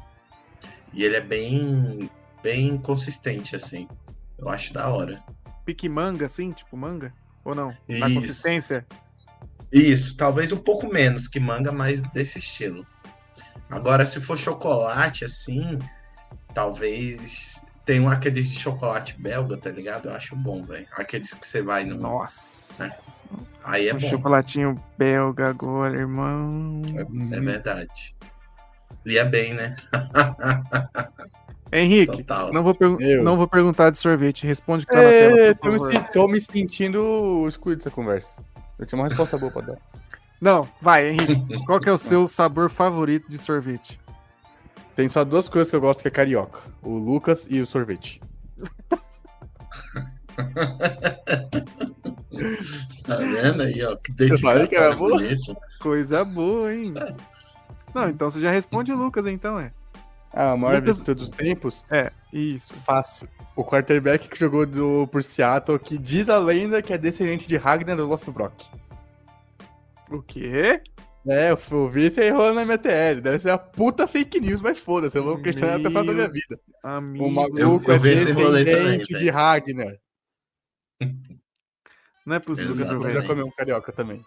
[0.94, 2.10] E ele é bem,
[2.44, 3.88] bem consistente, assim.
[4.38, 5.22] Eu acho da hora.
[5.66, 7.14] pique manga, assim, tipo manga?
[7.44, 7.76] Ou não?
[7.88, 8.86] Na consistência?
[9.72, 12.86] Isso, talvez um pouco menos que manga, mas desse estilo.
[13.70, 15.78] Agora, se for chocolate, assim,
[16.54, 17.62] talvez.
[17.90, 20.10] Tem um aqueles de chocolate belga, tá ligado?
[20.10, 20.86] Eu acho bom, velho.
[20.92, 21.98] Aqueles que você vai no.
[21.98, 22.88] Nossa.
[23.64, 24.08] Aí é um bom.
[24.08, 26.84] chocolatinho belga agora, irmão.
[27.32, 28.16] É verdade.
[29.04, 29.76] Lia bem, né?
[31.74, 32.54] Henrique, Total.
[32.54, 33.24] não vou, Eu.
[33.24, 34.46] não vou perguntar de sorvete.
[34.46, 35.80] Responde o que tá na tela, É, tô me,
[36.14, 38.40] tô me sentindo excluído dessa conversa.
[38.78, 39.78] Eu tinha uma resposta boa pra dar.
[40.40, 41.66] Não, vai, Henrique.
[41.66, 44.00] Qual que é o seu sabor favorito de sorvete?
[45.00, 48.20] Tem só duas coisas que eu gosto que é carioca: o Lucas e o sorvete.
[53.06, 53.96] Tá vendo aí, ó?
[53.98, 55.10] Que falei que era dedicatória boa.
[55.18, 55.58] bonita.
[55.80, 56.94] Coisa boa, hein?
[57.94, 59.72] Não, então você já responde o Lucas, então, é.
[60.34, 61.86] Ah, a maior Lucas- de todos os tempos?
[61.90, 62.74] É, isso.
[62.76, 63.28] Fácil.
[63.56, 67.58] O quarterback que jogou do, por Seattle, que diz a lenda que é descendente de
[67.58, 68.66] Ragnar Lothbrok.
[70.10, 70.82] O quê?
[71.28, 73.22] É, eu eu vi isso aí rolando na MTL.
[73.22, 76.14] Deve ser uma puta fake news, mas foda-se, eu vou questionar até o final da
[76.14, 76.60] minha vida.
[76.84, 77.26] Amigo.
[77.26, 79.30] O maluco Eu- eu é também, descendente de.
[79.30, 79.96] Ragnar.
[82.26, 83.14] Não é possível, Lucas Exatamente.
[83.22, 84.24] já comeu um carioca também.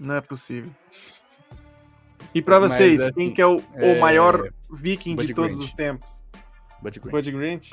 [0.00, 0.70] Não é possível.
[2.34, 5.34] E pra Mas, vocês, assim, quem que é o, é, o maior viking Bud de
[5.34, 6.22] todos os tempos?
[6.82, 7.12] Bud Grant.
[7.12, 7.70] Bud Grant?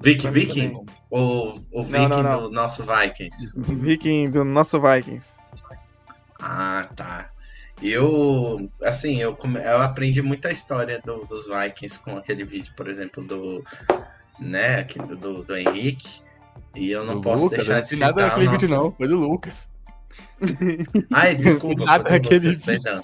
[0.00, 0.68] Viking, Viking?
[0.72, 0.86] também.
[1.10, 2.42] O, o Viking Não, não, não.
[2.42, 3.52] do nosso Vikings.
[3.62, 5.38] Viking do nosso Vikings.
[6.46, 7.30] Ah, tá.
[7.82, 13.22] Eu, assim, eu, eu aprendi muita história do- dos Vikings com aquele vídeo, por exemplo,
[13.24, 13.64] do,
[14.38, 16.20] né, do, do Henrique.
[16.74, 18.82] E eu não Do posso Lucas, deixar de citar nada o naquele vídeo, nosso...
[18.84, 18.92] não.
[18.92, 19.70] Foi do Lucas.
[21.12, 21.84] Ai, desculpa.
[21.84, 23.02] Nada Lucas, vídeo.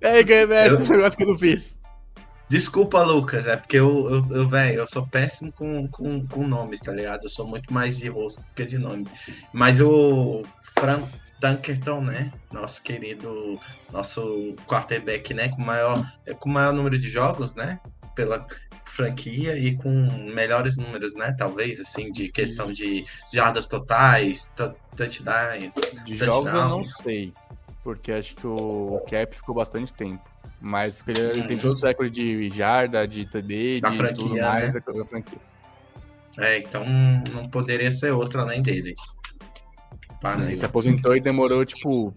[0.00, 1.78] É, mérito Eu- negócio que eu não fiz.
[2.48, 6.80] Desculpa, Lucas, é porque eu, eu, eu, velho, eu sou péssimo com, com, com nomes,
[6.80, 7.22] tá ligado?
[7.24, 9.06] Eu sou muito mais de rosto que de nome.
[9.52, 10.42] Mas o
[10.76, 11.04] Frank
[11.40, 12.32] Dunkerton, né?
[12.52, 13.58] Nosso querido,
[13.92, 15.48] nosso quarterback, né?
[15.48, 17.80] Com maior, é, com maior número de jogos, né?
[18.14, 18.46] pela
[18.84, 19.90] franquia e com
[20.34, 21.34] melhores números, né?
[21.36, 24.52] Talvez, assim, de questão de jardas totais,
[24.96, 25.74] touchdowns.
[26.04, 27.32] De jogos eu não sei,
[27.82, 30.28] porque acho que o Cap ficou bastante tempo.
[30.60, 31.62] Mas ele, ele tem uhum.
[31.62, 34.82] todos os recordes de jarda, de TD, da de franquia, tudo mais né?
[34.84, 35.38] da franquia.
[36.36, 36.84] É, então
[37.32, 38.94] não poderia ser outro além dele.
[40.22, 42.12] Ele se aposentou e demorou, tipo,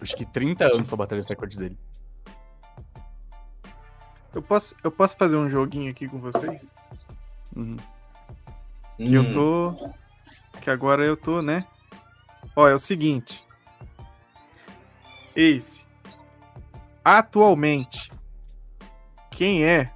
[0.00, 1.78] acho que 30 anos pra bater esse recorde dele.
[4.34, 6.74] Eu posso, eu posso fazer um joguinho aqui com vocês?
[7.56, 7.76] Uhum.
[8.96, 9.22] Que hum.
[9.22, 9.94] eu tô.
[10.60, 11.64] Que agora eu tô, né?
[12.56, 13.42] Ó, é o seguinte.
[15.36, 15.84] Ace.
[17.04, 18.10] Atualmente,
[19.30, 19.92] quem é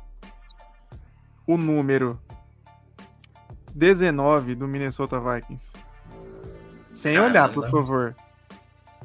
[1.46, 2.20] o número
[3.74, 5.72] 19 do Minnesota Vikings?
[6.98, 7.30] Sem Caramba.
[7.30, 8.16] olhar, por favor.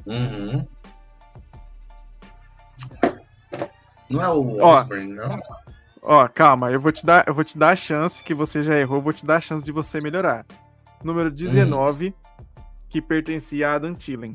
[0.04, 0.66] Uhum.
[4.10, 5.38] Não é o Osborne, não?
[6.02, 8.76] Ó, calma, eu vou te dar, eu vou te dar a chance que você já
[8.76, 10.44] errou, vou te dar a chance de você melhorar.
[11.04, 12.62] Número 19, hum.
[12.88, 14.32] que pertencia a Adam Thielen.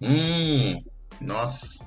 [0.00, 0.78] Hum,
[1.20, 1.84] nossa.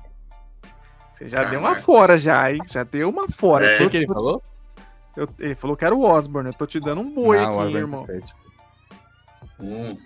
[1.10, 1.52] Você já Caraca.
[1.52, 2.60] deu uma fora já, hein?
[2.66, 3.64] Já deu uma fora.
[3.64, 3.82] É.
[3.82, 4.42] O que ele falou?
[5.16, 7.76] Eu, ele falou que era o Osborne, eu tô te dando um boi Não, aqui,
[7.76, 8.06] irmão.
[9.60, 9.96] Hum.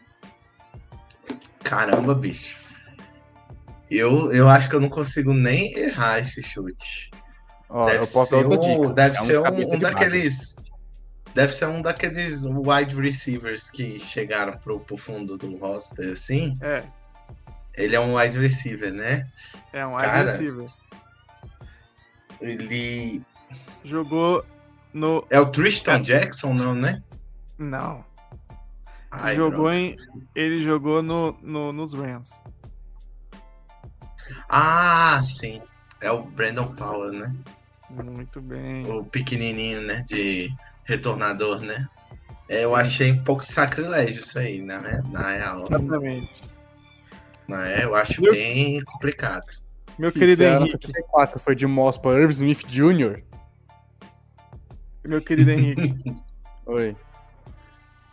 [1.63, 2.65] Caramba, bicho.
[3.91, 7.11] Eu, eu acho que eu não consigo nem errar esse chute.
[7.69, 10.57] Ó, deve ser um, deve é ser um, um daqueles.
[11.35, 16.57] Deve ser um daqueles wide receivers que chegaram pro, pro fundo do roster, assim.
[16.61, 16.83] É.
[17.77, 19.29] Ele é um wide receiver, né?
[19.73, 20.69] É um wide Cara, receiver.
[22.41, 23.23] Ele.
[23.85, 24.45] Jogou
[24.93, 25.27] no.
[25.29, 26.01] É o Tristan é.
[26.01, 27.03] Jackson, não, né?
[27.59, 28.05] Não.
[29.23, 29.97] Ai, jogou em.
[30.35, 32.43] Ele jogou no, no, nos Rams.
[34.49, 35.61] Ah, sim.
[36.01, 37.35] É o Brandon Powell, né?
[37.91, 38.91] Muito bem.
[38.91, 40.05] O pequenininho, né?
[40.07, 40.51] De
[40.85, 41.89] retornador, né?
[42.49, 45.03] É, eu achei um pouco sacrilégio isso aí, né?
[45.11, 45.65] Na real.
[45.69, 46.43] Exatamente.
[47.47, 48.33] Mas eu acho Meu...
[48.33, 49.47] bem complicado.
[49.99, 50.93] Meu querido Henrique.
[51.11, 53.23] 4 foi de Moss para Irv Smith Jr.
[55.07, 55.95] Meu querido Henrique.
[56.67, 56.97] Oi.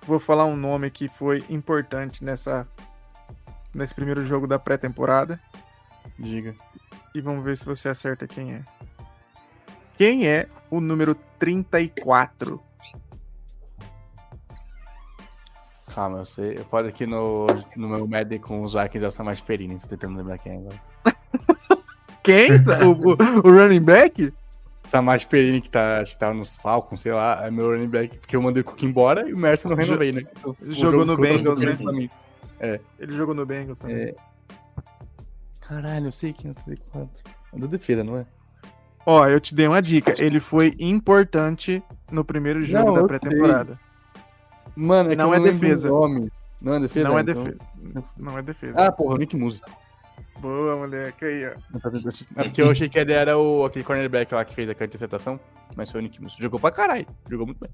[0.06, 2.68] Vou falar um nome que foi importante nessa
[3.74, 5.40] nesse primeiro jogo da pré-temporada.
[6.18, 6.56] Diga.
[7.14, 8.64] E vamos ver se você acerta quem é.
[9.98, 12.62] Quem é o número 34?
[15.94, 16.58] Calma, eu sei.
[16.58, 19.88] Eu falo aqui no, no meu Madden com os Vikings é o Samaj Perini, tô
[19.88, 20.82] tentando lembrar quem é agora.
[22.24, 22.52] quem?
[22.52, 24.34] o, o, o, running back?
[24.84, 28.36] Samaj Perini, que tá, que tá nos Falcons, sei lá, é meu running back, porque
[28.36, 30.24] eu mandei o Cook embora e o Mercer não renovei, né?
[30.40, 31.78] Então, jogou no Bengals, né?
[32.60, 32.80] É.
[33.00, 33.98] Ele jogou no Bengals também.
[33.98, 34.16] É.
[35.62, 37.24] Caralho, eu sei quem é o 34.
[37.54, 38.26] É da defesa, não é?
[39.06, 40.14] Ó, eu te dei uma dica.
[40.20, 43.80] Ele foi importante no primeiro jogo não, da pré-temporada.
[44.76, 45.90] Mano, é não, é defesa.
[45.90, 47.10] Não é defesa.
[47.10, 47.44] Não é então...
[47.44, 47.66] defesa.
[48.18, 48.74] Não é defesa.
[48.76, 49.62] Ah, porra, Nick Musa.
[50.42, 51.52] Boa, moleque, aí, ó.
[52.36, 55.40] É porque eu achei que ele era o, aquele cornerback lá que fez aquela interceptação,
[55.76, 56.36] mas foi o Nick Musa.
[56.40, 57.06] Jogou pra caralho.
[57.30, 57.70] Jogou muito bem.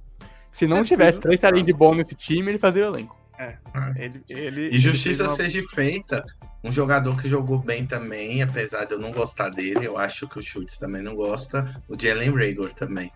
[0.51, 3.15] Se não é, tivesse três salinhos de bom nesse time, ele fazia o elenco.
[3.39, 3.55] É,
[3.95, 5.35] ele, ele, e justiça ele uma...
[5.35, 6.25] seja feita,
[6.63, 10.39] um jogador que jogou bem também, apesar de eu não gostar dele, eu acho que
[10.39, 13.11] o Schultz também não gosta, o Jalen Rager também.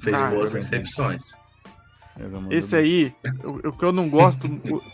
[0.00, 1.32] Fez ah, boas recepções.
[2.50, 4.46] Esse aí, o, o, que eu não gosto,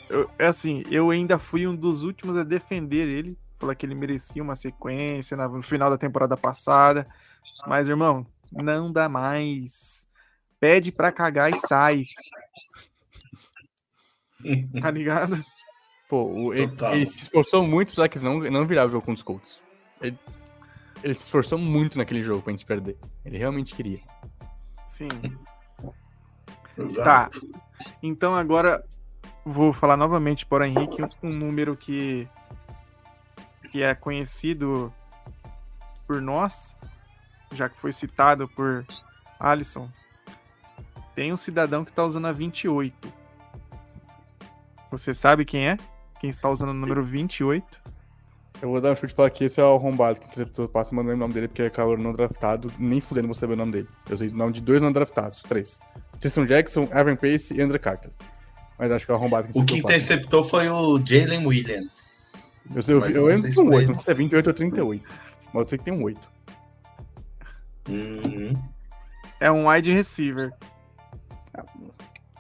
[0.09, 3.95] eu, é assim, eu ainda fui um dos últimos a defender ele, falar que ele
[3.95, 7.07] merecia uma sequência no final da temporada passada.
[7.69, 10.07] Mas, irmão, não dá mais.
[10.59, 12.05] Pede pra cagar e sai.
[14.81, 15.43] tá ligado?
[16.09, 19.23] Pô, ele, ele, se esforçou muito pra que não, não virar o jogo com os
[19.23, 19.63] Colts.
[20.01, 20.19] Ele,
[21.05, 22.99] ele, se esforçou muito naquele jogo pra gente perder.
[23.25, 24.01] Ele realmente queria.
[24.89, 25.09] Sim.
[26.97, 27.31] tá.
[28.03, 28.85] Então agora
[29.45, 32.29] vou falar novamente para o Henrique um número que,
[33.71, 34.93] que é conhecido
[36.07, 36.75] por nós,
[37.55, 38.85] já que foi citado por
[39.39, 39.89] Alisson.
[41.15, 43.09] Tem um cidadão que está usando a 28.
[44.91, 45.77] Você sabe quem é?
[46.19, 47.81] Quem está usando o número 28?
[48.61, 50.69] Eu vou dar um chute e falar que esse é o arrombado que interceptou o
[50.69, 52.71] passe, mandando o nome dele porque é calor não draftado.
[52.79, 53.89] Nem fudendo vou saber o nome dele.
[54.09, 55.81] Eu sei o nome de dois não draftados, três.
[56.19, 58.11] Tristan Jackson, Evan Pace e Andrew Carter.
[58.81, 62.65] Mas acho que é o arrombado que O que interceptou foi o Jalen Williams.
[62.75, 65.05] Eu, sei, eu, eu que um 8, não sei se é 28 ou 38.
[65.53, 66.31] Mas eu sei que tem um 8.
[67.91, 68.55] Uhum.
[69.39, 70.51] É um wide receiver.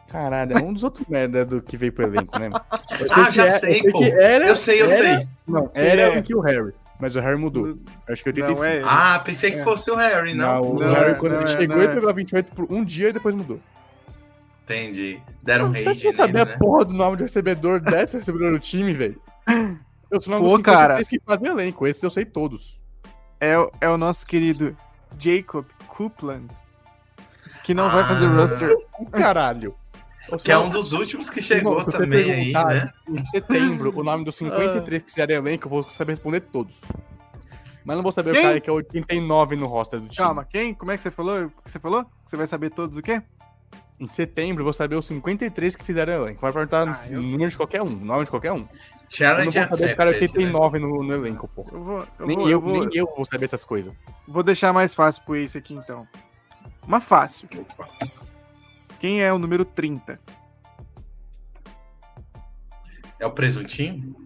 [0.08, 2.48] Caralho, é um dos outros merda do que veio pro elenco, né?
[3.12, 4.02] ah, já é, sei, eu pô.
[4.02, 5.28] Era, eu sei, eu era, sei.
[5.46, 6.18] Não, era é.
[6.18, 6.72] o Kill Harry.
[6.98, 7.78] Mas o Harry mudou.
[8.08, 8.60] Acho que 85.
[8.60, 8.80] Não, é.
[8.82, 9.62] Ah, pensei que É.
[9.62, 10.46] fosse o Harry, não.
[10.46, 11.94] Não, o Não, Harry, é, quando não ele é, chegou, não ele é.
[11.94, 13.60] pegou a 28 por um dia e depois mudou.
[14.74, 15.20] Entendi.
[15.42, 16.58] Deram Não rage precisa saber nele, a né?
[16.58, 19.20] porra do nome de recebedor, desse recebedor do time, velho.
[20.10, 21.04] Eu sou o nome Pô, dos 53 cara.
[21.04, 21.86] que fazem elenco.
[21.86, 22.82] Esses eu sei todos.
[23.40, 24.76] É, o- é o nosso querido
[25.18, 26.46] Jacob Coupland,
[27.64, 28.36] que não vai fazer Ah.
[28.36, 28.70] roster.
[28.98, 29.74] O caralho.
[30.44, 32.92] Que é um dos últimos que chegou se você também aí, né?
[33.08, 36.82] Em setembro, o nome dos 53 que fizeram elenco, eu vou saber responder todos.
[37.84, 38.40] Mas não vou saber Quem?
[38.40, 40.24] o cara que é 89 no roster do time.
[40.24, 40.72] Calma, quem?
[40.72, 41.46] Como é que você falou?
[41.46, 42.06] O que você falou?
[42.24, 43.20] Você vai saber todos o quê?
[44.00, 46.40] Em setembro, eu vou saber os 53 que fizeram elenco.
[46.40, 48.56] Vai perguntar Ah, eu- o número de qualquer um, nome de qualquer um.
[48.56, 48.68] Eu não
[49.10, 50.46] Challenge vou saber o cara accepted, né?
[50.58, 51.70] 89 no, no elenco, porra.
[51.72, 53.92] Eu vou, eu Nem, vou, eu, eu vou, nem eu vou saber essas coisas.
[54.26, 56.08] vou deixar mais fácil pro Ace aqui então.
[56.86, 57.46] Uma fácil.
[57.58, 57.86] Opa.
[58.98, 60.18] Quem é o número 30?
[63.18, 64.16] É o presuntinho?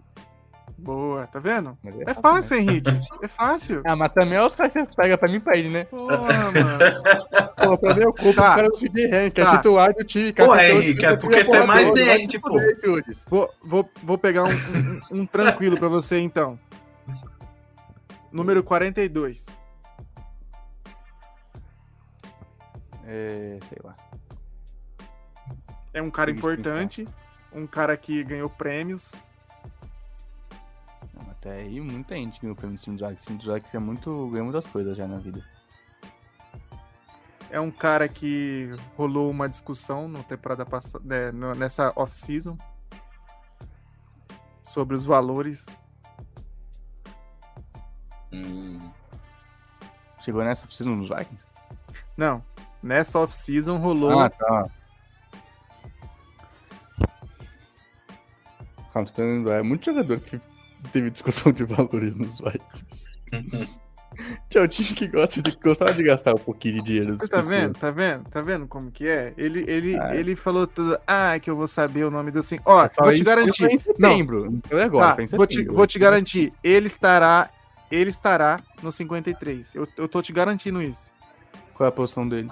[0.85, 1.75] Boa, tá vendo?
[1.83, 2.91] Mas É fácil, Henrique.
[3.23, 3.81] É fácil.
[3.87, 5.83] Ah, mas também é os caras que você pega pra mim pra ele, né?
[5.85, 6.79] Porra, mano.
[7.57, 8.51] Pô, pra mim eu culpo Tá.
[8.53, 9.57] o cara do Cid Rank, que é Tá.
[9.57, 10.31] titular do time.
[10.31, 12.51] Pô, Henrique, é porque tu é mais nerd, pô.
[12.51, 13.03] fuder, Júlio.
[13.27, 16.59] Vou, vou, vou pegar um, um- um tranquilo pra você então.
[18.31, 19.47] Número 42.
[23.07, 23.95] É, sei lá.
[25.93, 27.07] É um cara Isso, importante.
[27.51, 29.13] Um cara que ganhou prêmios.
[31.45, 34.97] Até aí, muita gente ganhou o prêmio time do Zax é muito, ganhou muitas coisas
[34.97, 35.47] já na vida.
[37.51, 42.57] É um cara que rolou uma discussão no temporada passada, nessa off-season
[44.63, 45.67] sobre os valores.
[48.33, 48.79] Hum.
[50.21, 51.47] Chegou nessa oficina nos Vikings?
[52.17, 52.43] Não,
[52.81, 54.19] nessa off-season rolou.
[54.19, 54.65] Ah, tá.
[59.51, 60.41] É muito jogador que
[60.89, 63.15] teve discussão de valores nos Vikings.
[64.49, 67.37] Tinha um time que gosta de, gostava de gastar um pouquinho de dinheiro Você tá
[67.37, 67.55] pessoas.
[67.61, 67.77] vendo?
[67.77, 68.23] Tá vendo?
[68.29, 69.33] Tá vendo como que é?
[69.37, 70.15] Ele, ele, Ah.
[70.15, 70.97] ele falou tudo.
[71.05, 72.57] Ah, que eu vou saber o nome do sim.
[72.63, 73.65] Ó, Eu vou te garantir.
[73.65, 74.61] em Não, setembro.
[74.69, 76.53] Eu agora, tá, vou, te, vou te garantir.
[76.63, 77.49] Ele estará.
[77.91, 79.75] Ele estará no 53.
[79.75, 81.11] Eu, eu tô te garantindo isso.
[81.73, 82.49] Qual é a posição dele?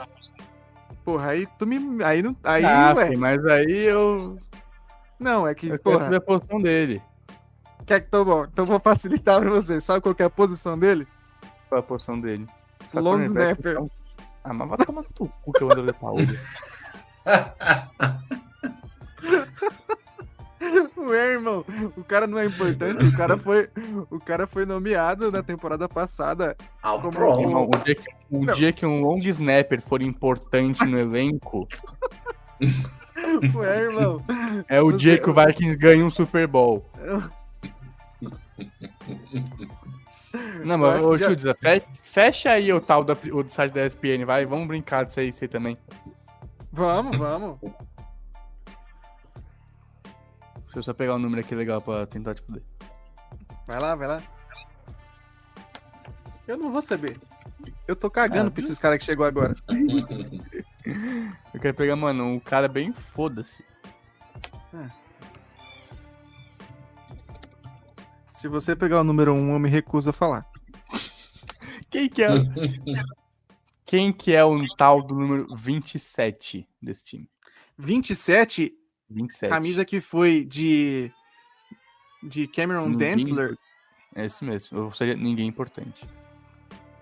[1.06, 2.04] Porra, aí tu me.
[2.04, 2.36] Aí não.
[2.44, 3.16] Aí, ah, ué.
[3.16, 4.38] mas aí eu.
[5.18, 6.00] Não, é que, Eu quero porra.
[6.04, 7.02] saber a posição dele.
[7.86, 8.46] Quer que tá bom?
[8.46, 9.80] Então vou facilitar pra você.
[9.82, 11.08] Sabe qual que é a posição dele?
[11.70, 12.46] Qual é a posição dele?
[12.92, 13.72] Tá Long cornerback, snapper.
[13.74, 13.88] então-
[14.44, 16.20] Ah, mas vai tomar no teu cu que eu ando de Paulo.
[20.98, 21.66] Ué, irmão,
[21.98, 23.70] o cara não é importante, o cara foi,
[24.10, 26.56] o cara foi nomeado na temporada passada.
[26.82, 27.42] Ao Como- Pro.
[27.42, 31.68] Irmão, o dia, que, o dia que um long snapper for importante no elenco,
[33.56, 34.24] Ué, irmão.
[34.70, 36.86] é o Você- dia que o Vikings ganha um Super Bowl.
[40.66, 44.46] Não, mas, ô, já- fe- fecha aí o tal da, o site da ESPN, vai,
[44.46, 45.78] vamos brincar disso aí, você também.
[46.72, 47.60] Vamos, vamos.
[50.66, 52.64] Deixa eu só pegar um número aqui legal pra tentar te fuder.
[53.68, 54.22] Vai lá, vai lá.
[56.48, 57.16] Eu não vou saber.
[57.88, 59.54] Eu tô cagando Ah, pra esses caras que chegou agora.
[61.54, 63.64] Eu quero pegar, mano, um cara bem foda-se.
[68.44, 70.46] Se você pegar o número 1, eu me recuso a falar.
[71.90, 72.28] Quem que é?
[73.88, 77.30] Quem que é o tal do número 27 desse time?
[77.78, 78.74] 27,
[79.10, 79.50] 27.
[79.50, 81.10] camisa que foi de.
[82.22, 83.56] De Cameron Ninguém- Densler.
[84.14, 84.78] É esse mesmo.
[84.78, 86.06] Ou seria ninguém importante.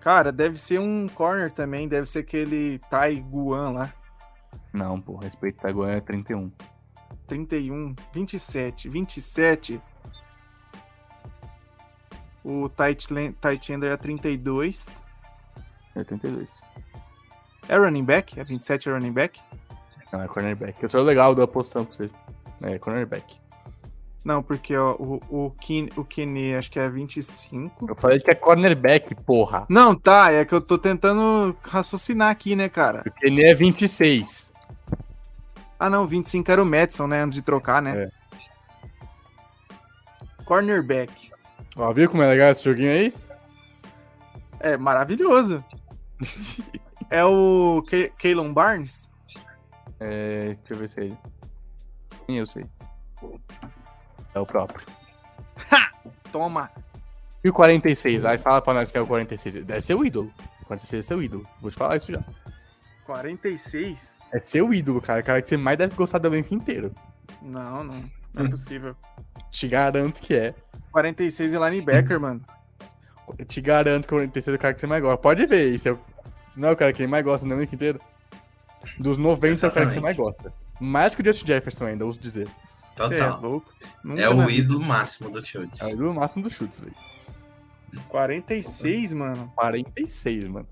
[0.00, 3.92] Cara, deve ser um corner também, deve ser aquele Tai Guan lá.
[4.72, 6.52] Não, pô, respeito tá agora é 31.
[7.26, 9.82] 31, 27, 27.
[12.44, 13.08] O tight,
[13.40, 15.02] tight end é 32.
[15.94, 16.60] É 32.
[17.68, 18.38] É running back?
[18.40, 19.40] É 27 é running back?
[20.12, 20.82] Não, é cornerback.
[20.82, 22.10] Eu sou legal da posição pra você.
[22.60, 23.40] É cornerback.
[24.24, 27.88] Não, porque ó, o, o, Ken, o Kenny acho que é 25.
[27.88, 29.66] Eu falei que é cornerback, porra.
[29.68, 33.02] Não, tá, é que eu tô tentando raciocinar aqui, né, cara?
[33.04, 34.52] O Kenny é 26.
[35.78, 38.04] Ah, não, 25 era o Madison, né, antes de trocar, né?
[38.04, 38.10] É.
[40.44, 41.31] Cornerback.
[41.76, 43.14] Ó, viu como é legal esse joguinho aí?
[44.60, 45.64] É maravilhoso.
[47.10, 49.10] é o Ke Keylon Barnes?
[49.98, 51.18] É, deixa eu ver se é ele.
[52.26, 52.66] Sim, eu sei.
[54.34, 54.86] É o próprio.
[56.30, 56.70] Toma.
[57.44, 58.24] E o 46?
[58.24, 59.64] Aí fala pra nós que é o 46.
[59.64, 60.32] Deve ser o ídolo.
[60.62, 61.46] O 46 é seu ídolo.
[61.60, 62.22] Vou te falar isso já.
[63.04, 64.18] 46?
[64.32, 65.20] É seu ídolo, cara.
[65.20, 66.94] O cara que você mais deve gostar do elenco inteiro.
[67.42, 68.10] Não, não.
[68.34, 68.96] Não é possível.
[69.52, 70.54] Te garanto que é.
[70.90, 72.40] 46 é linebacker, mano.
[73.38, 75.18] Eu te garanto que o terceiro cara que você mais gosta.
[75.18, 75.98] Pode ver, isso é...
[76.56, 78.00] não é o cara que mais gosta no elenco inteiro.
[78.98, 80.52] Dos 90 é o cara que você mais gosta.
[80.80, 82.48] Mais que o Justin Jefferson ainda, ouso dizer.
[82.96, 83.12] Total.
[83.12, 83.72] É, louco.
[84.16, 85.82] é o ídolo máximo do Chutes.
[85.82, 86.94] É o ídolo máximo do Chutes, velho.
[88.08, 89.52] 46, mano.
[89.54, 90.68] 46, mano.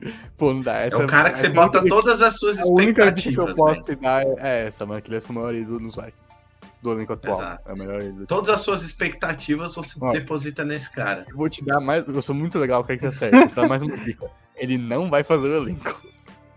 [0.36, 0.80] Pô, não dá.
[0.80, 2.98] Essa, é o cara que você bota todas as suas expectativas.
[2.98, 5.54] A única que eu posso te dar é essa, mano, que ele é o maior
[5.54, 6.46] ídolo nos Vikings.
[6.82, 7.38] Do elenco atual.
[7.38, 7.70] Exato.
[7.70, 8.26] É o melhor ídolo.
[8.26, 11.24] Todas as suas expectativas você Ó, deposita nesse cara.
[11.28, 12.06] Eu vou te dar mais.
[12.06, 13.36] Eu sou muito legal, quero que você acerte.
[13.36, 14.30] Vou te dar mais uma dica.
[14.56, 16.02] Ele não vai fazer o elenco.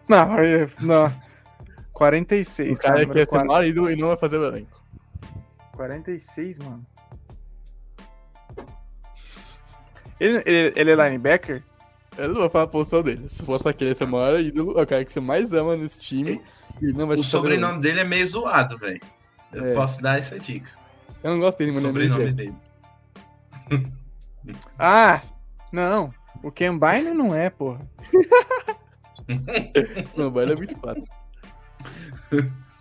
[0.10, 0.28] Não,
[0.82, 1.14] não.
[1.94, 2.80] 46.
[2.80, 4.82] O cara tá, quer ser maior ídolo e não vai fazer o elenco.
[5.74, 6.84] 46, mano.
[10.20, 11.64] Ele, ele, ele é linebacker?
[12.20, 13.30] Eu não vou falar a posição dele.
[13.30, 16.42] Se fosse aquele ser maior ídolo, é o cara que você mais ama nesse time.
[16.82, 19.02] Não o sobrenome dele é meio zoado, velho.
[19.52, 19.74] Eu é.
[19.74, 20.70] posso dar essa dica.
[21.24, 21.86] Eu não gosto dele, mano.
[21.86, 22.56] O sobrenome dele.
[24.78, 25.22] ah,
[25.72, 26.14] não.
[26.44, 27.82] O Ken Bynum não é, porra.
[30.16, 31.04] não, o Bynum é 24.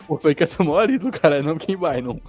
[0.06, 2.20] Pô, foi que essa maior ídolo, cara, não Ken Bynum.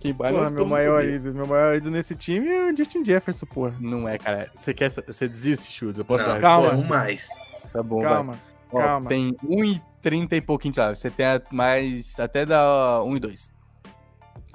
[0.00, 3.46] Quem vai porra, meu maior ídolo, meu maior ídolo nesse time é o Justin Jefferson,
[3.46, 3.74] porra.
[3.80, 4.50] Não é, cara.
[4.54, 4.90] Você quer.
[4.90, 5.98] Você desiste, Chutes?
[5.98, 6.72] Eu posso não, dar calma.
[6.72, 7.28] Um mais.
[7.72, 8.38] Tá bom, calma.
[8.72, 8.82] Vai.
[8.82, 9.06] Calma.
[9.06, 10.96] Ó, tem 1,30 e pouquinho, sabe?
[10.96, 12.20] Você tem mais.
[12.20, 13.52] Até dá 1 e 2.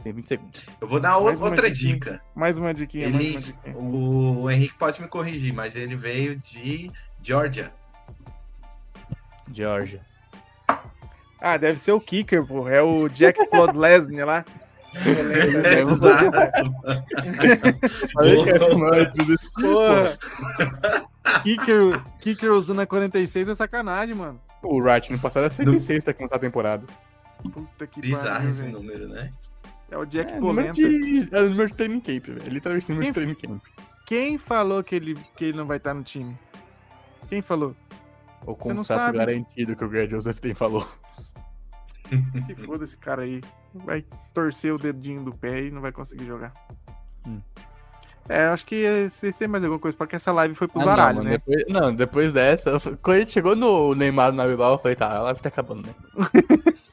[0.01, 0.61] Tem 20 segundos.
[0.79, 2.21] Eu vou dar mais outra dica.
[2.35, 3.07] Mais uma diquinha.
[3.07, 3.77] Ele, mais uma diquinha.
[3.77, 6.89] O Henrique pode me corrigir, mas ele veio de
[7.21, 7.73] Georgia.
[9.51, 10.01] Georgia.
[11.41, 12.69] Ah, deve ser o kicker, pô.
[12.69, 14.45] É o Jack Podlesny lá.
[15.89, 16.31] Exato.
[18.13, 19.51] Falei que essa não é tudo isso.
[19.53, 20.19] Porra.
[21.43, 24.39] Kicker, kicker usando a 46 é sacanagem, mano.
[24.61, 26.85] O Wright no passado é 106 tá contar a temporada.
[27.51, 29.29] Puta que Bizarro esse número, né?
[29.91, 30.73] É o Jack é, Polenta.
[30.73, 32.49] De, é o número de training camp, velho.
[32.49, 33.61] Literalmente número de training camp.
[34.05, 36.37] Quem falou que ele, que ele não vai estar no time?
[37.29, 37.75] Quem falou?
[38.45, 40.85] O contrato garantido que o Greg Joseph tem falou.
[42.45, 43.41] Se foda esse cara aí.
[43.73, 46.53] Vai torcer o dedinho do pé e não vai conseguir jogar.
[47.27, 47.39] Hum.
[48.29, 51.17] É, acho que vocês têm mais alguma coisa, porque essa live foi pro ah, zaralho,
[51.17, 51.31] não, né?
[51.31, 55.17] Depois, não, depois dessa, quando a gente chegou no Neymar na Bilbao, eu falei, tá,
[55.17, 55.93] a live tá acabando, né?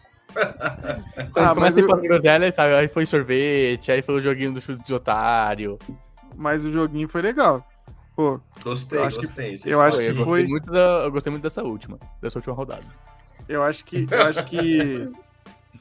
[1.32, 2.74] quando ah, começa a ir pra groselha, sabe?
[2.74, 5.78] Aí foi sorvete, aí foi o joguinho do chute de otário.
[6.34, 7.64] Mas o joguinho foi legal.
[8.16, 9.56] Pô, gostei, eu gostei.
[9.56, 10.46] Que, eu acho que eu foi.
[10.46, 12.84] Muito da, eu gostei muito dessa última, dessa última rodada.
[13.50, 14.06] Eu acho que.
[14.08, 15.10] Eu acho que.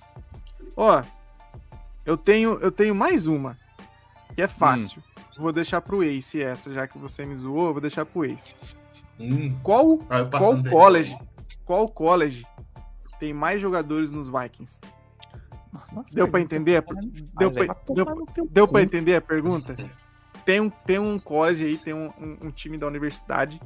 [0.76, 1.04] Ó,
[2.04, 3.56] eu tenho, eu tenho mais uma.
[4.34, 5.04] Que é fácil.
[5.06, 5.24] Hum.
[5.38, 8.56] Vou deixar pro Ace essa, já que você me zoou, eu vou deixar pro Ace.
[9.20, 9.56] Hum.
[9.62, 11.18] Qual, ah, qual college?
[11.64, 12.46] Qual college
[13.20, 14.82] tem mais jogadores nos Vikings?
[15.94, 16.84] Nossa, deu para entender?
[17.38, 18.06] Deu, pra, deu,
[18.50, 19.78] deu pra entender a pergunta?
[20.44, 23.62] Tem um, tem um college aí, tem um, um, um time da universidade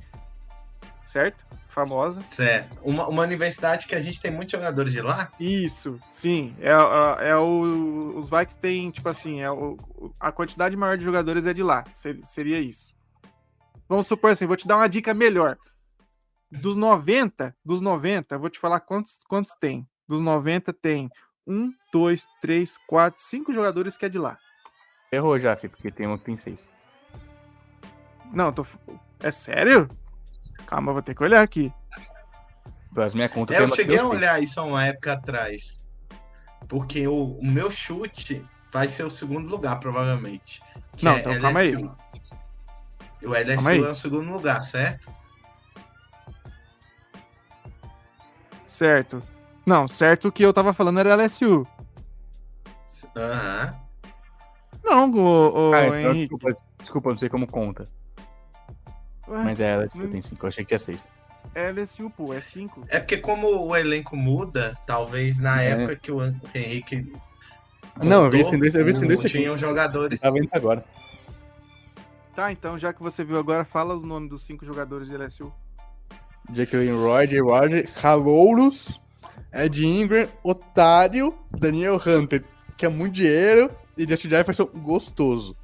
[1.05, 1.45] certo?
[1.69, 2.21] Famosa.
[2.21, 2.77] Certo.
[2.83, 5.31] Uma, uma universidade que a gente tem muitos jogadores de lá?
[5.39, 6.55] Isso, sim.
[6.59, 9.77] É, é, é o, os Vikings têm, tipo assim, é o,
[10.19, 11.83] a quantidade maior de jogadores é de lá.
[12.21, 12.93] seria isso.
[13.89, 15.57] Vamos supor assim, vou te dar uma dica melhor.
[16.51, 19.87] Dos 90, dos 90, vou te falar quantos, quantos tem.
[20.07, 21.09] Dos 90 tem
[21.47, 24.37] um, dois, três, quatro, cinco jogadores que é de lá.
[25.11, 26.69] Errou já, Fih, porque tem um que tem seis.
[28.31, 28.65] Não, tô.
[29.19, 29.87] É sério?
[30.65, 31.71] Calma, vou ter que olhar aqui.
[32.91, 33.57] Das minhas contas.
[33.57, 35.85] É, eu cheguei a olhar isso há uma época atrás.
[36.67, 40.61] Porque o, o, meu chute vai ser o segundo lugar, provavelmente.
[41.01, 41.41] Não, é então LSU.
[41.41, 41.75] calma aí.
[41.75, 45.13] O LSU é o segundo lugar, certo?
[48.65, 49.21] Certo.
[49.65, 51.65] Não, certo que eu tava falando era LSU.
[53.15, 53.73] Aham.
[53.73, 53.83] Uhum.
[54.83, 56.35] Não, o, o ah, então, Henrique.
[56.35, 57.85] Desculpa, desculpa, não sei como conta.
[59.27, 61.07] Ué, Mas é, LSU tem 5, eu achei que tinha 6.
[61.55, 62.85] É LSU, pô, é 5.
[62.87, 65.71] É porque como o elenco muda, talvez na é.
[65.71, 67.11] época que o Henrique.
[68.01, 70.21] Não, eu vi isso em dois, eu vi isso em dois Tinham jogadores.
[70.21, 70.83] Tá vendo isso agora.
[72.35, 75.53] Tá, então já que você viu agora, fala os nomes dos 5 jogadores de LSU.
[76.51, 77.39] Jacqueline Roy, J.
[77.41, 78.99] Roger, Calouros,
[79.53, 82.43] Ed Ingram, Otário, Daniel Hunter,
[82.75, 85.55] que é muito dinheiro, e Justin Jefferson gostoso.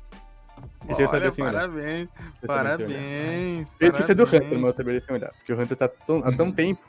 [0.90, 2.10] Esse Olha, assim, parabéns,
[2.46, 3.76] parabéns.
[3.80, 5.30] Eu esqueci do Hunter, mas eu saberia sem olhar.
[5.30, 6.82] Porque o Hunter tá tão, há tão tempo.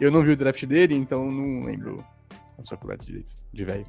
[0.00, 2.04] Eu não vi o draft dele, então não lembro
[2.58, 3.86] a sua coberta de direito, de velho.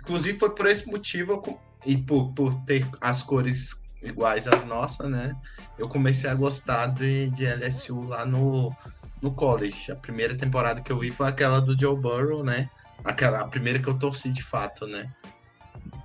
[0.00, 5.32] Inclusive foi por esse motivo e por, por ter as cores iguais às nossas, né?
[5.78, 8.74] Eu comecei a gostar de, de LSU lá no,
[9.20, 9.92] no college.
[9.92, 12.68] A primeira temporada que eu vi foi aquela do Joe Burrow, né?
[13.04, 15.08] Aquela, a primeira que eu torci de fato, né?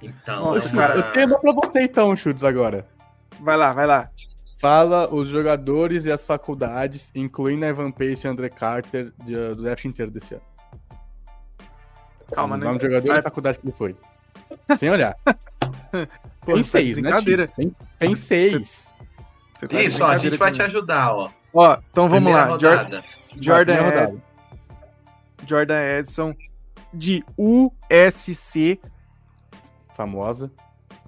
[0.01, 2.87] Então, Nossa, cara, Eu tenho uma pra você então, Chutes, agora.
[3.39, 4.09] Vai lá, vai lá.
[4.59, 9.85] Fala os jogadores e as faculdades, incluindo Evan Pace e André Carter de- do draft
[9.85, 10.43] inteiro desse ano.
[12.33, 12.65] Calma, o né?
[12.65, 13.95] nome do jogador e Vai- a faculdade que ele foi.
[14.77, 15.15] Sem olhar.
[16.41, 17.11] Pô, tem tá seis, né?
[17.55, 18.93] Tem, tem seis.
[19.55, 20.77] Você tá Isso, ó, a gente vai te comigo.
[20.77, 21.29] ajudar, ó.
[21.53, 22.51] Ó, então vamos Primeira lá.
[22.51, 23.03] Rodada.
[23.39, 24.21] Jordan, Primeira Ed-.
[25.47, 26.35] Jordan Edson
[26.93, 28.79] de USC,
[29.97, 30.51] Famosa.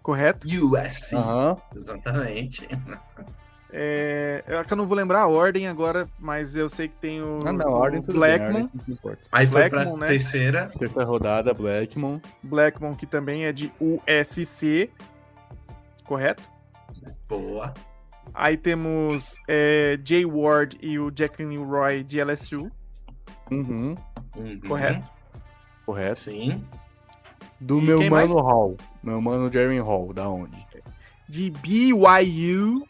[0.02, 0.48] correto?
[0.48, 1.16] USC.
[1.16, 1.56] Aham.
[1.76, 2.68] Exatamente.
[3.72, 7.22] É, é que eu não vou lembrar a ordem agora, mas eu sei que tem
[7.22, 9.22] o, Ah, não, a o ordem bem, Blackmon, importa.
[9.32, 10.08] Aí foi pra né?
[10.08, 10.72] terceira.
[10.76, 12.20] Terceira rodada, Blackmon.
[12.42, 14.90] Blackmon, que também é de USC,
[16.04, 16.42] correto?
[17.28, 17.72] Boa.
[18.34, 22.70] Aí temos é, Jay Ward e o Jack Roy de LSU,
[23.52, 23.96] Uhum.
[24.36, 24.60] Uhum.
[24.68, 25.08] Correto.
[25.86, 26.20] Correto.
[26.22, 26.64] Sim.
[27.60, 28.78] Do E meu mano Hall.
[29.04, 30.68] Meu mano Jerry Hall, da onde?
[31.28, 32.84] de BYU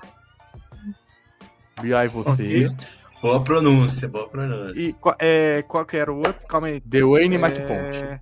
[1.82, 2.08] B.I.
[2.08, 2.68] você.
[2.68, 2.76] Ok.
[3.22, 4.80] Boa pronúncia, boa pronúncia.
[4.80, 6.48] e qual, é, qual que era o outro?
[6.48, 6.80] Calma aí.
[6.86, 8.22] Dwayne É, McPonte.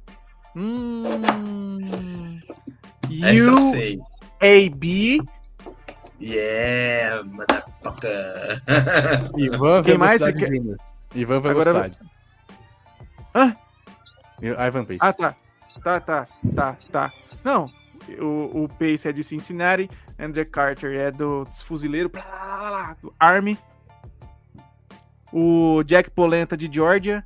[0.55, 2.39] Hum,
[3.11, 3.99] Essa eu sei.
[4.41, 5.19] UAB
[6.19, 8.61] Yeah, motherfucker.
[9.37, 10.75] Ivan Quem mais você Jr.
[11.13, 11.99] Ivan Agora eu- Velocidade.
[13.35, 13.55] Hã?
[14.41, 14.97] Ivan Pace.
[15.01, 15.35] Ah, tá.
[15.84, 17.13] Tá, tá, tá, tá.
[17.43, 17.71] Não,
[18.19, 22.97] o, o Pace é de Cincinnati, André Carter é do, dos fuzileiros, blá, blá, blá,
[23.01, 23.57] do Army.
[25.32, 27.25] O Jack Polenta de Georgia.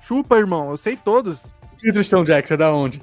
[0.00, 1.54] Chupa, irmão, eu sei todos.
[1.82, 3.02] E Tristão Jackson é da onde?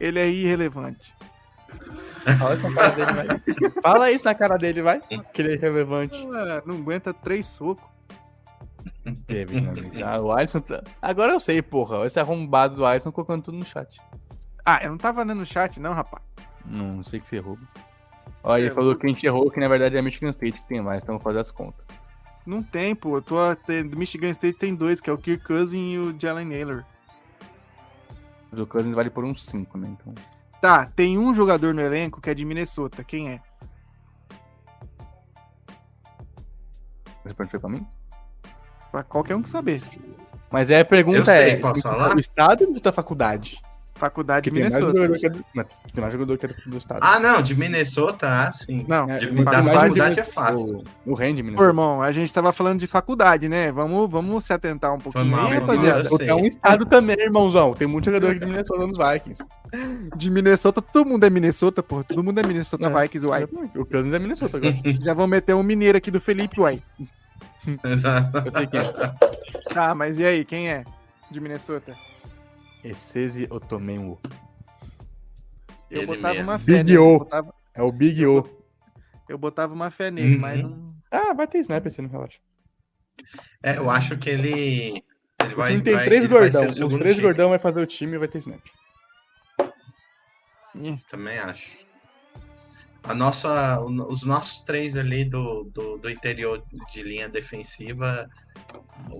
[0.00, 1.14] Ele é irrelevante.
[2.38, 3.82] Fala isso na cara dele, vai.
[3.82, 5.00] Fala isso na cara dele, vai.
[5.32, 6.26] Que ele é irrelevante.
[6.32, 7.84] Ah, não aguenta três socos.
[9.26, 10.04] Teve, né, amigo?
[10.04, 10.60] Ah, o Alisson.
[10.60, 12.04] tá- Agora eu sei, porra.
[12.06, 14.00] Esse arrombado do Alisson colocando tudo no chat.
[14.64, 16.22] Ah, eu não tava lendo no chat, não, rapaz.
[16.64, 17.58] Não, não sei que você errou.
[18.44, 20.60] Olha, ele É, falou que a gente errou, que na verdade é a Michigan State
[20.60, 21.84] que tem mais, então vou fazer as contas.
[22.46, 23.16] Não tem, pô.
[23.16, 26.16] Eu tô até- do Michigan State tem dois, que é o Kirk Cousin e o
[26.20, 26.84] Jalen Naylor.
[28.50, 29.88] Mas o Cousins vale por uns 5, né?
[29.88, 30.12] Então.
[30.60, 33.02] Tá, tem um jogador no elenco que é de Minnesota.
[33.02, 33.40] Quem é?
[37.24, 37.86] Você perguntou pra mim?
[38.92, 39.82] Pra qualquer um que saber.
[40.50, 42.14] Mas é a pergunta Eu sei, é: posso falar?
[42.14, 43.58] o estado ou da faculdade?
[43.94, 44.96] Faculdade de tem mais Minnesota.
[45.00, 45.44] jogador que é do,
[46.00, 46.98] mais jogador que é do, do estado.
[47.02, 48.84] Ah, não, de Minnesota, ah, sim.
[48.88, 50.82] Não, É, de- tem da mais faculdade de- é fácil.
[51.06, 51.68] O, o Randy, Pô, Minnesota.
[51.68, 53.70] irmão, a gente tava falando de faculdade, né?
[53.70, 56.24] Vamos, vamos se atentar um pouquinho mal, aí, foi mal, rapaziada.
[56.24, 57.74] é um estado também, irmãozão.
[57.74, 59.44] Tem muito jogador aqui de Minnesota nos Vikings.
[60.16, 62.02] De Minnesota, todo mundo é Minnesota, pô.
[62.02, 63.02] Todo mundo é Minnesota É.
[63.02, 63.44] Vikings, uai.
[63.76, 64.74] O Cousins é Minnesota agora.
[65.00, 66.80] Já vão meter um mineiro aqui do Felipe, uai.
[67.84, 68.38] Exato.
[68.38, 69.72] Eu sei quem é.
[69.74, 70.84] Tá, mas e aí, quem é
[71.30, 71.96] de Minnesota?
[72.84, 74.20] Essese Otomenwo.
[75.90, 76.50] Eu Ele botava mesmo.
[76.50, 76.98] uma fé Big nele.
[76.98, 77.18] O.
[77.18, 78.64] Botava, É o Big O.
[79.28, 80.40] eu botava uma fé nele, Uhum.
[80.40, 80.94] mas não.
[81.10, 82.38] Ah, vai ter snap esse, não relaxa.
[83.62, 85.04] É, eu acho que ele.
[85.40, 86.66] Ele O vai, time tem vai- três gordão.
[86.68, 87.26] o segundo três time.
[87.28, 88.60] gordão vai fazer o time e vai ter snap.
[91.10, 91.81] Também acho.
[93.04, 98.28] A nossa, os nossos três ali do, do, do interior de linha defensiva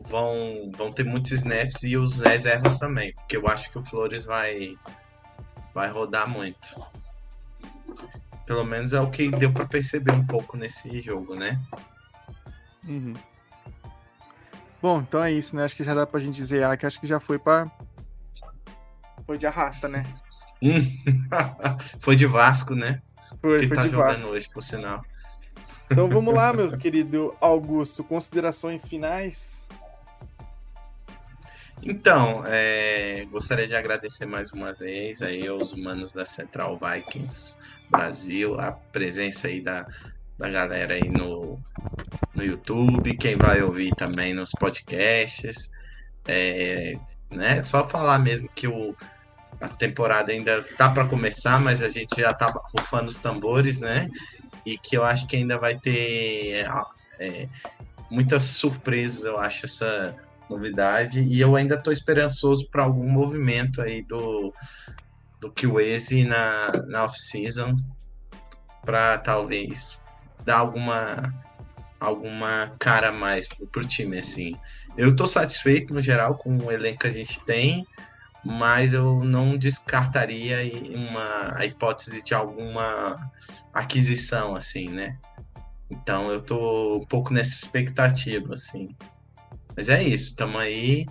[0.07, 4.25] vão, vão ter muitos snaps e os reservas também, porque eu acho que o Flores
[4.25, 4.77] vai,
[5.75, 6.81] vai rodar muito.
[8.47, 11.61] Pelo menos é o que deu para perceber um pouco nesse jogo, né?
[12.87, 13.15] Uhum.
[14.81, 15.65] Bom, então é isso, né?
[15.65, 17.71] Acho que já dá pra gente dizer ah, que acho que já foi pra.
[19.25, 20.05] Foi de arrasta, né?
[22.01, 23.03] Foi de Vasco, né?
[23.43, 24.29] Foi, que foi tá de jogando Vasco.
[24.29, 25.05] hoje, por sinal.
[25.91, 28.05] Então vamos lá, meu querido Augusto.
[28.05, 29.67] Considerações finais?
[31.83, 37.57] Então, é, gostaria de agradecer mais uma vez aí aos manos da Central Vikings
[37.91, 39.89] Brasil, a presença aí da,
[40.39, 41.61] da galera aí no,
[42.37, 45.71] no YouTube, quem vai ouvir também nos podcasts.
[46.25, 46.95] É,
[47.33, 48.95] né, só falar mesmo que o,
[49.63, 54.09] a temporada ainda tá para começar, mas a gente já tá bufando os tambores, né?
[54.67, 56.67] E que eu acho que ainda vai ter
[57.19, 57.49] é,
[58.11, 60.15] muitas surpresas, eu acho, essa
[60.51, 64.53] novidade e eu ainda estou esperançoso para algum movimento aí do
[65.41, 67.77] do Kiwese na, na off-season
[68.85, 69.99] para talvez
[70.45, 71.33] dar alguma
[71.99, 74.55] alguma cara mais pro, pro time assim.
[74.97, 77.87] Eu estou satisfeito no geral com o elenco que a gente tem,
[78.45, 80.59] mas eu não descartaria
[80.95, 83.31] uma a hipótese de alguma
[83.73, 85.19] aquisição assim, né?
[85.91, 88.95] Então eu tô um pouco nessa expectativa assim.
[89.77, 91.07] Mas é isso, tamo aí.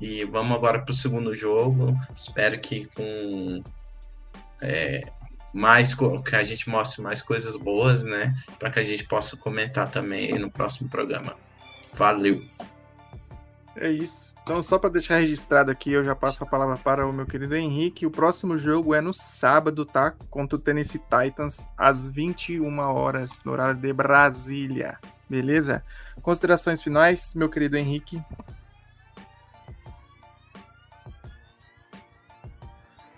[0.00, 1.98] E vamos agora para o segundo jogo.
[2.14, 3.62] Espero que com
[4.60, 5.02] é,
[5.52, 8.34] mais que a gente mostre mais coisas boas, né?
[8.58, 11.34] Para que a gente possa comentar também no próximo programa.
[11.94, 12.44] Valeu.
[13.76, 14.34] É isso.
[14.42, 17.56] Então, só para deixar registrado aqui, eu já passo a palavra para o meu querido
[17.56, 18.06] Henrique.
[18.06, 20.14] O próximo jogo é no sábado, tá?
[20.30, 24.98] Contra o Tennessee Titans, às 21 horas, no horário de Brasília.
[25.28, 25.82] Beleza?
[26.22, 28.22] Considerações finais, meu querido Henrique.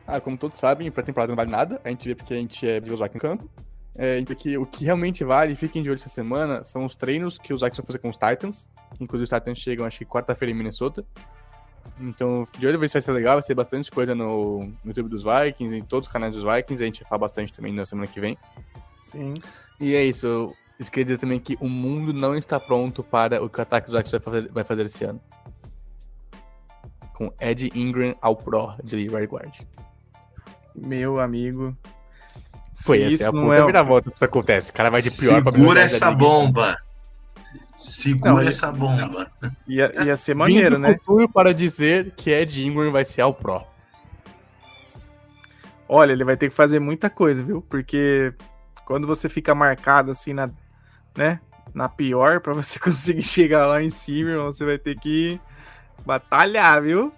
[0.07, 1.79] Ah, como todos sabem, pré-temporada não vale nada.
[1.85, 3.68] A gente vê porque a gente é aqui no campo.
[4.01, 7.53] É, porque o que realmente vale, fiquem de olho essa semana, são os treinos que
[7.53, 8.69] os Vikings vão fazer com os Titans.
[9.01, 11.05] Inclusive os Titans chegam, acho que quarta-feira em Minnesota.
[12.01, 13.35] Então, fique de olho, ver se vai ser legal.
[13.35, 16.81] Vai ser bastante coisa no, no YouTube dos Vikings, em todos os canais dos Vikings.
[16.81, 18.39] A gente vai falar bastante também na semana que vem.
[19.03, 19.35] Sim.
[19.81, 20.27] E é isso.
[20.27, 23.87] Eu queria dizer também que o mundo não está pronto para o que o ataque
[23.87, 25.21] dos Vikings vai fazer, vai fazer esse ano.
[27.15, 29.67] Com Ed Ingram ao Pro de right guard.
[30.77, 31.77] Meu amigo.
[32.85, 33.57] Foi essa é a puta é...
[33.57, 34.71] primeira volta que isso acontece.
[34.71, 36.77] O cara vai de pior pra Segura essa bomba.
[37.77, 39.31] Segura não, essa bomba.
[39.67, 40.93] Ia, ia ser maneiro, né?
[40.95, 43.65] futuro para dizer que Ed Ingram vai ser ao Pro.
[45.89, 47.63] Olha, ele vai ter que fazer muita coisa, viu?
[47.63, 48.33] Porque
[48.85, 50.51] quando você fica marcado assim na,
[51.17, 51.41] né,
[51.73, 55.41] na pior, para você conseguir chegar lá em cima, você vai ter que
[56.05, 57.13] batalhar, viu?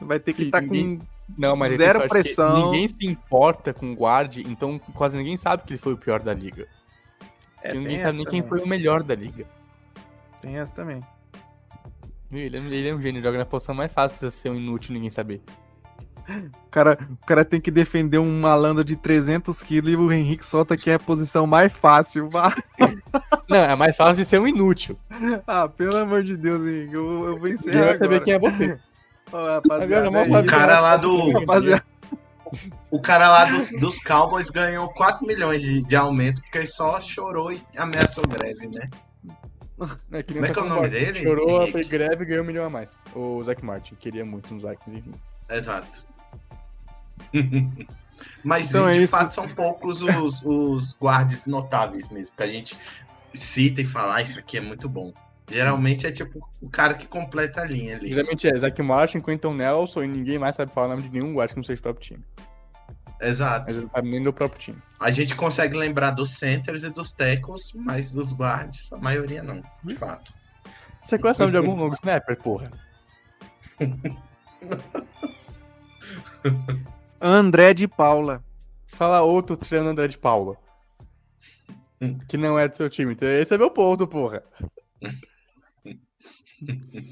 [0.00, 0.98] Vai ter que estar tá com
[1.36, 2.72] não, mas zero pressão.
[2.72, 6.22] Ninguém se importa com o guard, então quase ninguém sabe que ele foi o pior
[6.22, 6.66] da liga.
[7.62, 8.40] É, ninguém sabe nem também.
[8.40, 9.46] quem foi o melhor da liga.
[10.40, 11.00] Tem essa também.
[12.30, 14.92] Ele, é, ele é um gênio, joga na posição mais fácil de ser um inútil
[14.92, 15.40] ninguém saber.
[16.28, 20.44] O cara, o cara tem que defender um malandro de 300 quilos e o Henrique
[20.44, 22.28] solta que é a posição mais fácil.
[23.48, 24.98] Não, é mais fácil de ser um inútil.
[25.46, 27.78] Ah, pelo amor de Deus, Henrique, eu, eu vou encerrar.
[27.78, 28.78] Eu vai saber quem é você.
[29.34, 31.12] Agora, é o cara lá do.
[32.88, 37.52] O cara lá dos, dos Cowboys ganhou 4 milhões de, de aumento porque só chorou
[37.52, 38.88] e ameaçou greve, né?
[40.12, 41.14] É, que Como é que é o nome dele?
[41.14, 43.00] Chorou, foi greve e ganhou um milhão a mais.
[43.12, 45.12] O Zac Martin queria muito uns likes, enfim.
[45.50, 46.06] Exato.
[48.44, 52.78] Mas então, de é fato são poucos os, os guardas notáveis mesmo, que a gente
[53.32, 55.12] cita e fala, ah, isso aqui é muito bom.
[55.48, 58.12] Geralmente é tipo o cara que completa a linha ali.
[58.12, 61.34] Geralmente é Zac Martin, Quentin Nelson e ninguém mais sabe falar o nome de nenhum
[61.34, 62.24] guarda que não seja o próprio time.
[63.20, 63.66] Exato.
[63.66, 64.82] Mas não sabe nem do próprio time.
[64.98, 69.62] A gente consegue lembrar dos centers e dos tackles, mas dos guards, a maioria não,
[69.82, 70.32] de fato.
[71.00, 72.70] Você conhece o nome de algum long snapper, porra?
[77.20, 78.42] André de Paula.
[78.86, 80.56] Fala outro tirando André de Paula.
[82.28, 83.12] que não é do seu time.
[83.12, 84.42] Então esse é meu ponto, porra.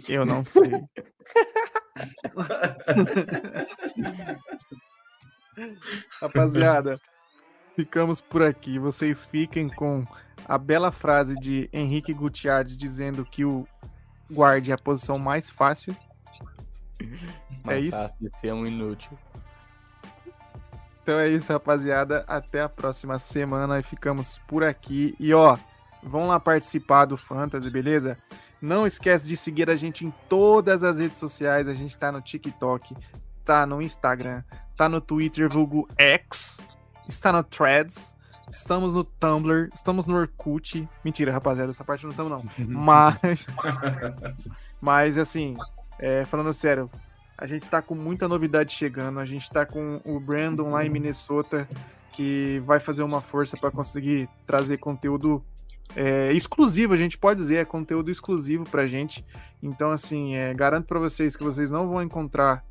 [0.09, 0.71] Eu não sei.
[6.21, 6.99] Rapaziada,
[7.77, 8.79] ficamos por aqui.
[8.79, 10.05] Vocês fiquem com
[10.47, 13.67] a bela frase de Henrique Gutiardi dizendo que o
[14.31, 15.95] guarde é a posição mais fácil.
[17.01, 17.99] É mais é isso?
[17.99, 19.19] Fácil de ser um inútil.
[21.03, 22.25] Então é isso, rapaziada.
[22.27, 25.15] Até a próxima semana e ficamos por aqui.
[25.19, 25.59] E ó,
[26.03, 28.17] vão lá participar do Fantasy, beleza?
[28.63, 31.67] Não esquece de seguir a gente em todas as redes sociais.
[31.67, 32.95] A gente tá no TikTok,
[33.45, 34.45] tá no Instagram,
[34.77, 36.65] tá no Twitter, vulgo X,
[37.03, 38.15] está no Threads,
[38.49, 40.89] estamos no Tumblr, estamos no Orkut.
[41.05, 42.41] Mentira, rapaziada, essa parte não estamos não.
[42.69, 43.47] Mas,
[44.81, 45.57] mas assim,
[45.99, 46.89] é, falando sério,
[47.37, 49.19] a gente tá com muita novidade chegando.
[49.19, 51.69] A gente tá com o Brandon lá em Minnesota,
[52.13, 55.45] que vai fazer uma força para conseguir trazer conteúdo
[55.97, 59.25] é, exclusivo, a gente pode dizer, é conteúdo exclusivo pra gente.
[59.63, 62.65] Então, assim, é, garanto para vocês que vocês não vão encontrar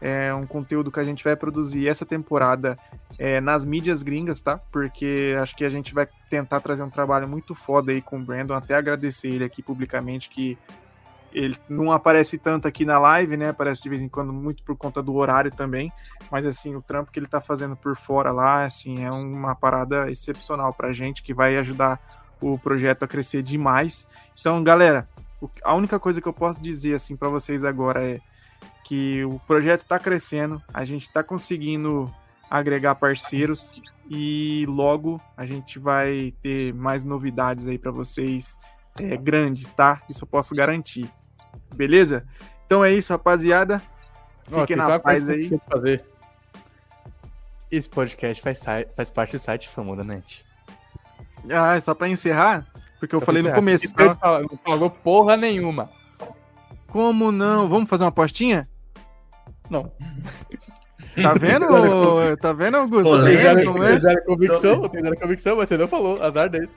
[0.00, 2.76] é, um conteúdo que a gente vai produzir essa temporada
[3.18, 4.58] é, nas mídias gringas, tá?
[4.70, 8.22] Porque acho que a gente vai tentar trazer um trabalho muito foda aí com o
[8.22, 8.54] Brandon.
[8.54, 10.56] Até agradecer ele aqui publicamente, que
[11.32, 13.50] ele não aparece tanto aqui na live, né?
[13.50, 15.92] Aparece de vez em quando, muito por conta do horário também.
[16.30, 20.10] Mas, assim, o trampo que ele tá fazendo por fora lá, assim, é uma parada
[20.10, 22.00] excepcional pra gente, que vai ajudar
[22.40, 24.08] o projeto a crescer demais.
[24.38, 25.08] Então, galera,
[25.62, 28.20] a única coisa que eu posso dizer assim para vocês agora é
[28.84, 32.12] que o projeto está crescendo, a gente está conseguindo
[32.50, 33.72] agregar parceiros
[34.08, 38.58] e logo a gente vai ter mais novidades aí para vocês
[38.98, 40.02] é, grandes, tá?
[40.08, 41.08] Isso eu posso garantir.
[41.74, 42.26] Beleza?
[42.64, 43.82] Então é isso, rapaziada.
[44.44, 45.50] Fiquem oh, na paz aí.
[45.70, 46.04] Fazer?
[47.70, 48.64] Esse podcast faz,
[48.96, 50.47] faz parte do site Famosa Net.
[51.50, 52.66] Ah, é só pra encerrar?
[53.00, 53.92] Porque eu só falei no começo.
[53.94, 54.16] Tá?
[54.40, 55.90] Não falou porra nenhuma.
[56.88, 57.68] Como não?
[57.68, 58.66] Vamos fazer uma apostinha?
[59.70, 59.92] Não.
[61.20, 61.66] Tá vendo,
[62.36, 63.02] tá vendo, Augusto?
[63.10, 64.00] Pô, Tá tem vendo zero- como Tem é?
[64.00, 66.70] zero convicção, tem zero convicção, mas você não falou, azar dele.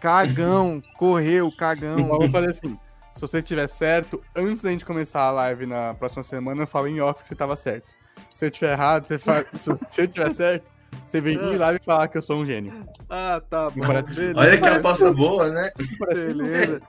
[0.00, 1.98] Cagão, correu, cagão.
[1.98, 2.78] Então vamos fazer assim.
[3.12, 6.88] Se você tiver certo, antes da gente começar a live na próxima semana, eu falo
[6.88, 7.90] em off que você tava certo.
[8.34, 9.44] Se eu tiver errado, você fala.
[9.52, 10.70] se se eu tiver certo,
[11.06, 12.72] você vem em live e falar que eu sou um gênio.
[13.08, 13.86] Ah, tá bom.
[13.86, 14.32] Parece.
[14.34, 15.70] Olha que aposta boa, né?
[16.08, 16.80] Beleza.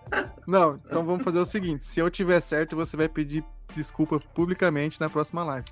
[0.48, 3.44] Não, então vamos fazer o seguinte: se eu tiver certo, você vai pedir
[3.76, 5.66] desculpa publicamente na próxima live.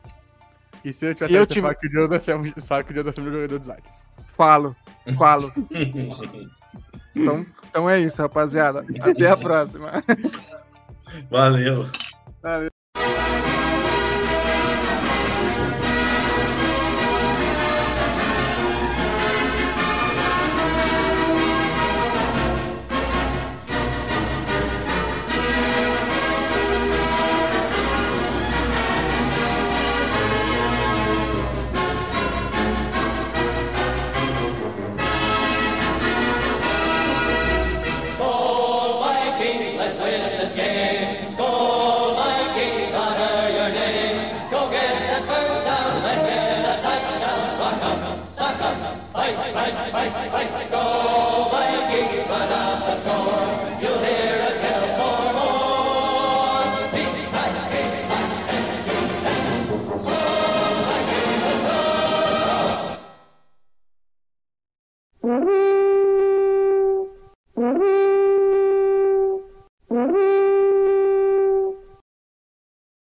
[0.84, 2.44] E se eu tiver Se certo, eu você tiver- fala que o Joseph é um,
[2.44, 4.08] você fala que o Joseph é um jogador de likes.
[4.36, 4.76] Falo,
[5.18, 5.52] falo.
[7.16, 8.84] Então, então é isso, rapaziada.
[9.02, 10.04] Até a próxima.
[11.30, 11.84] Valeu.
[12.44, 12.72] Vikings,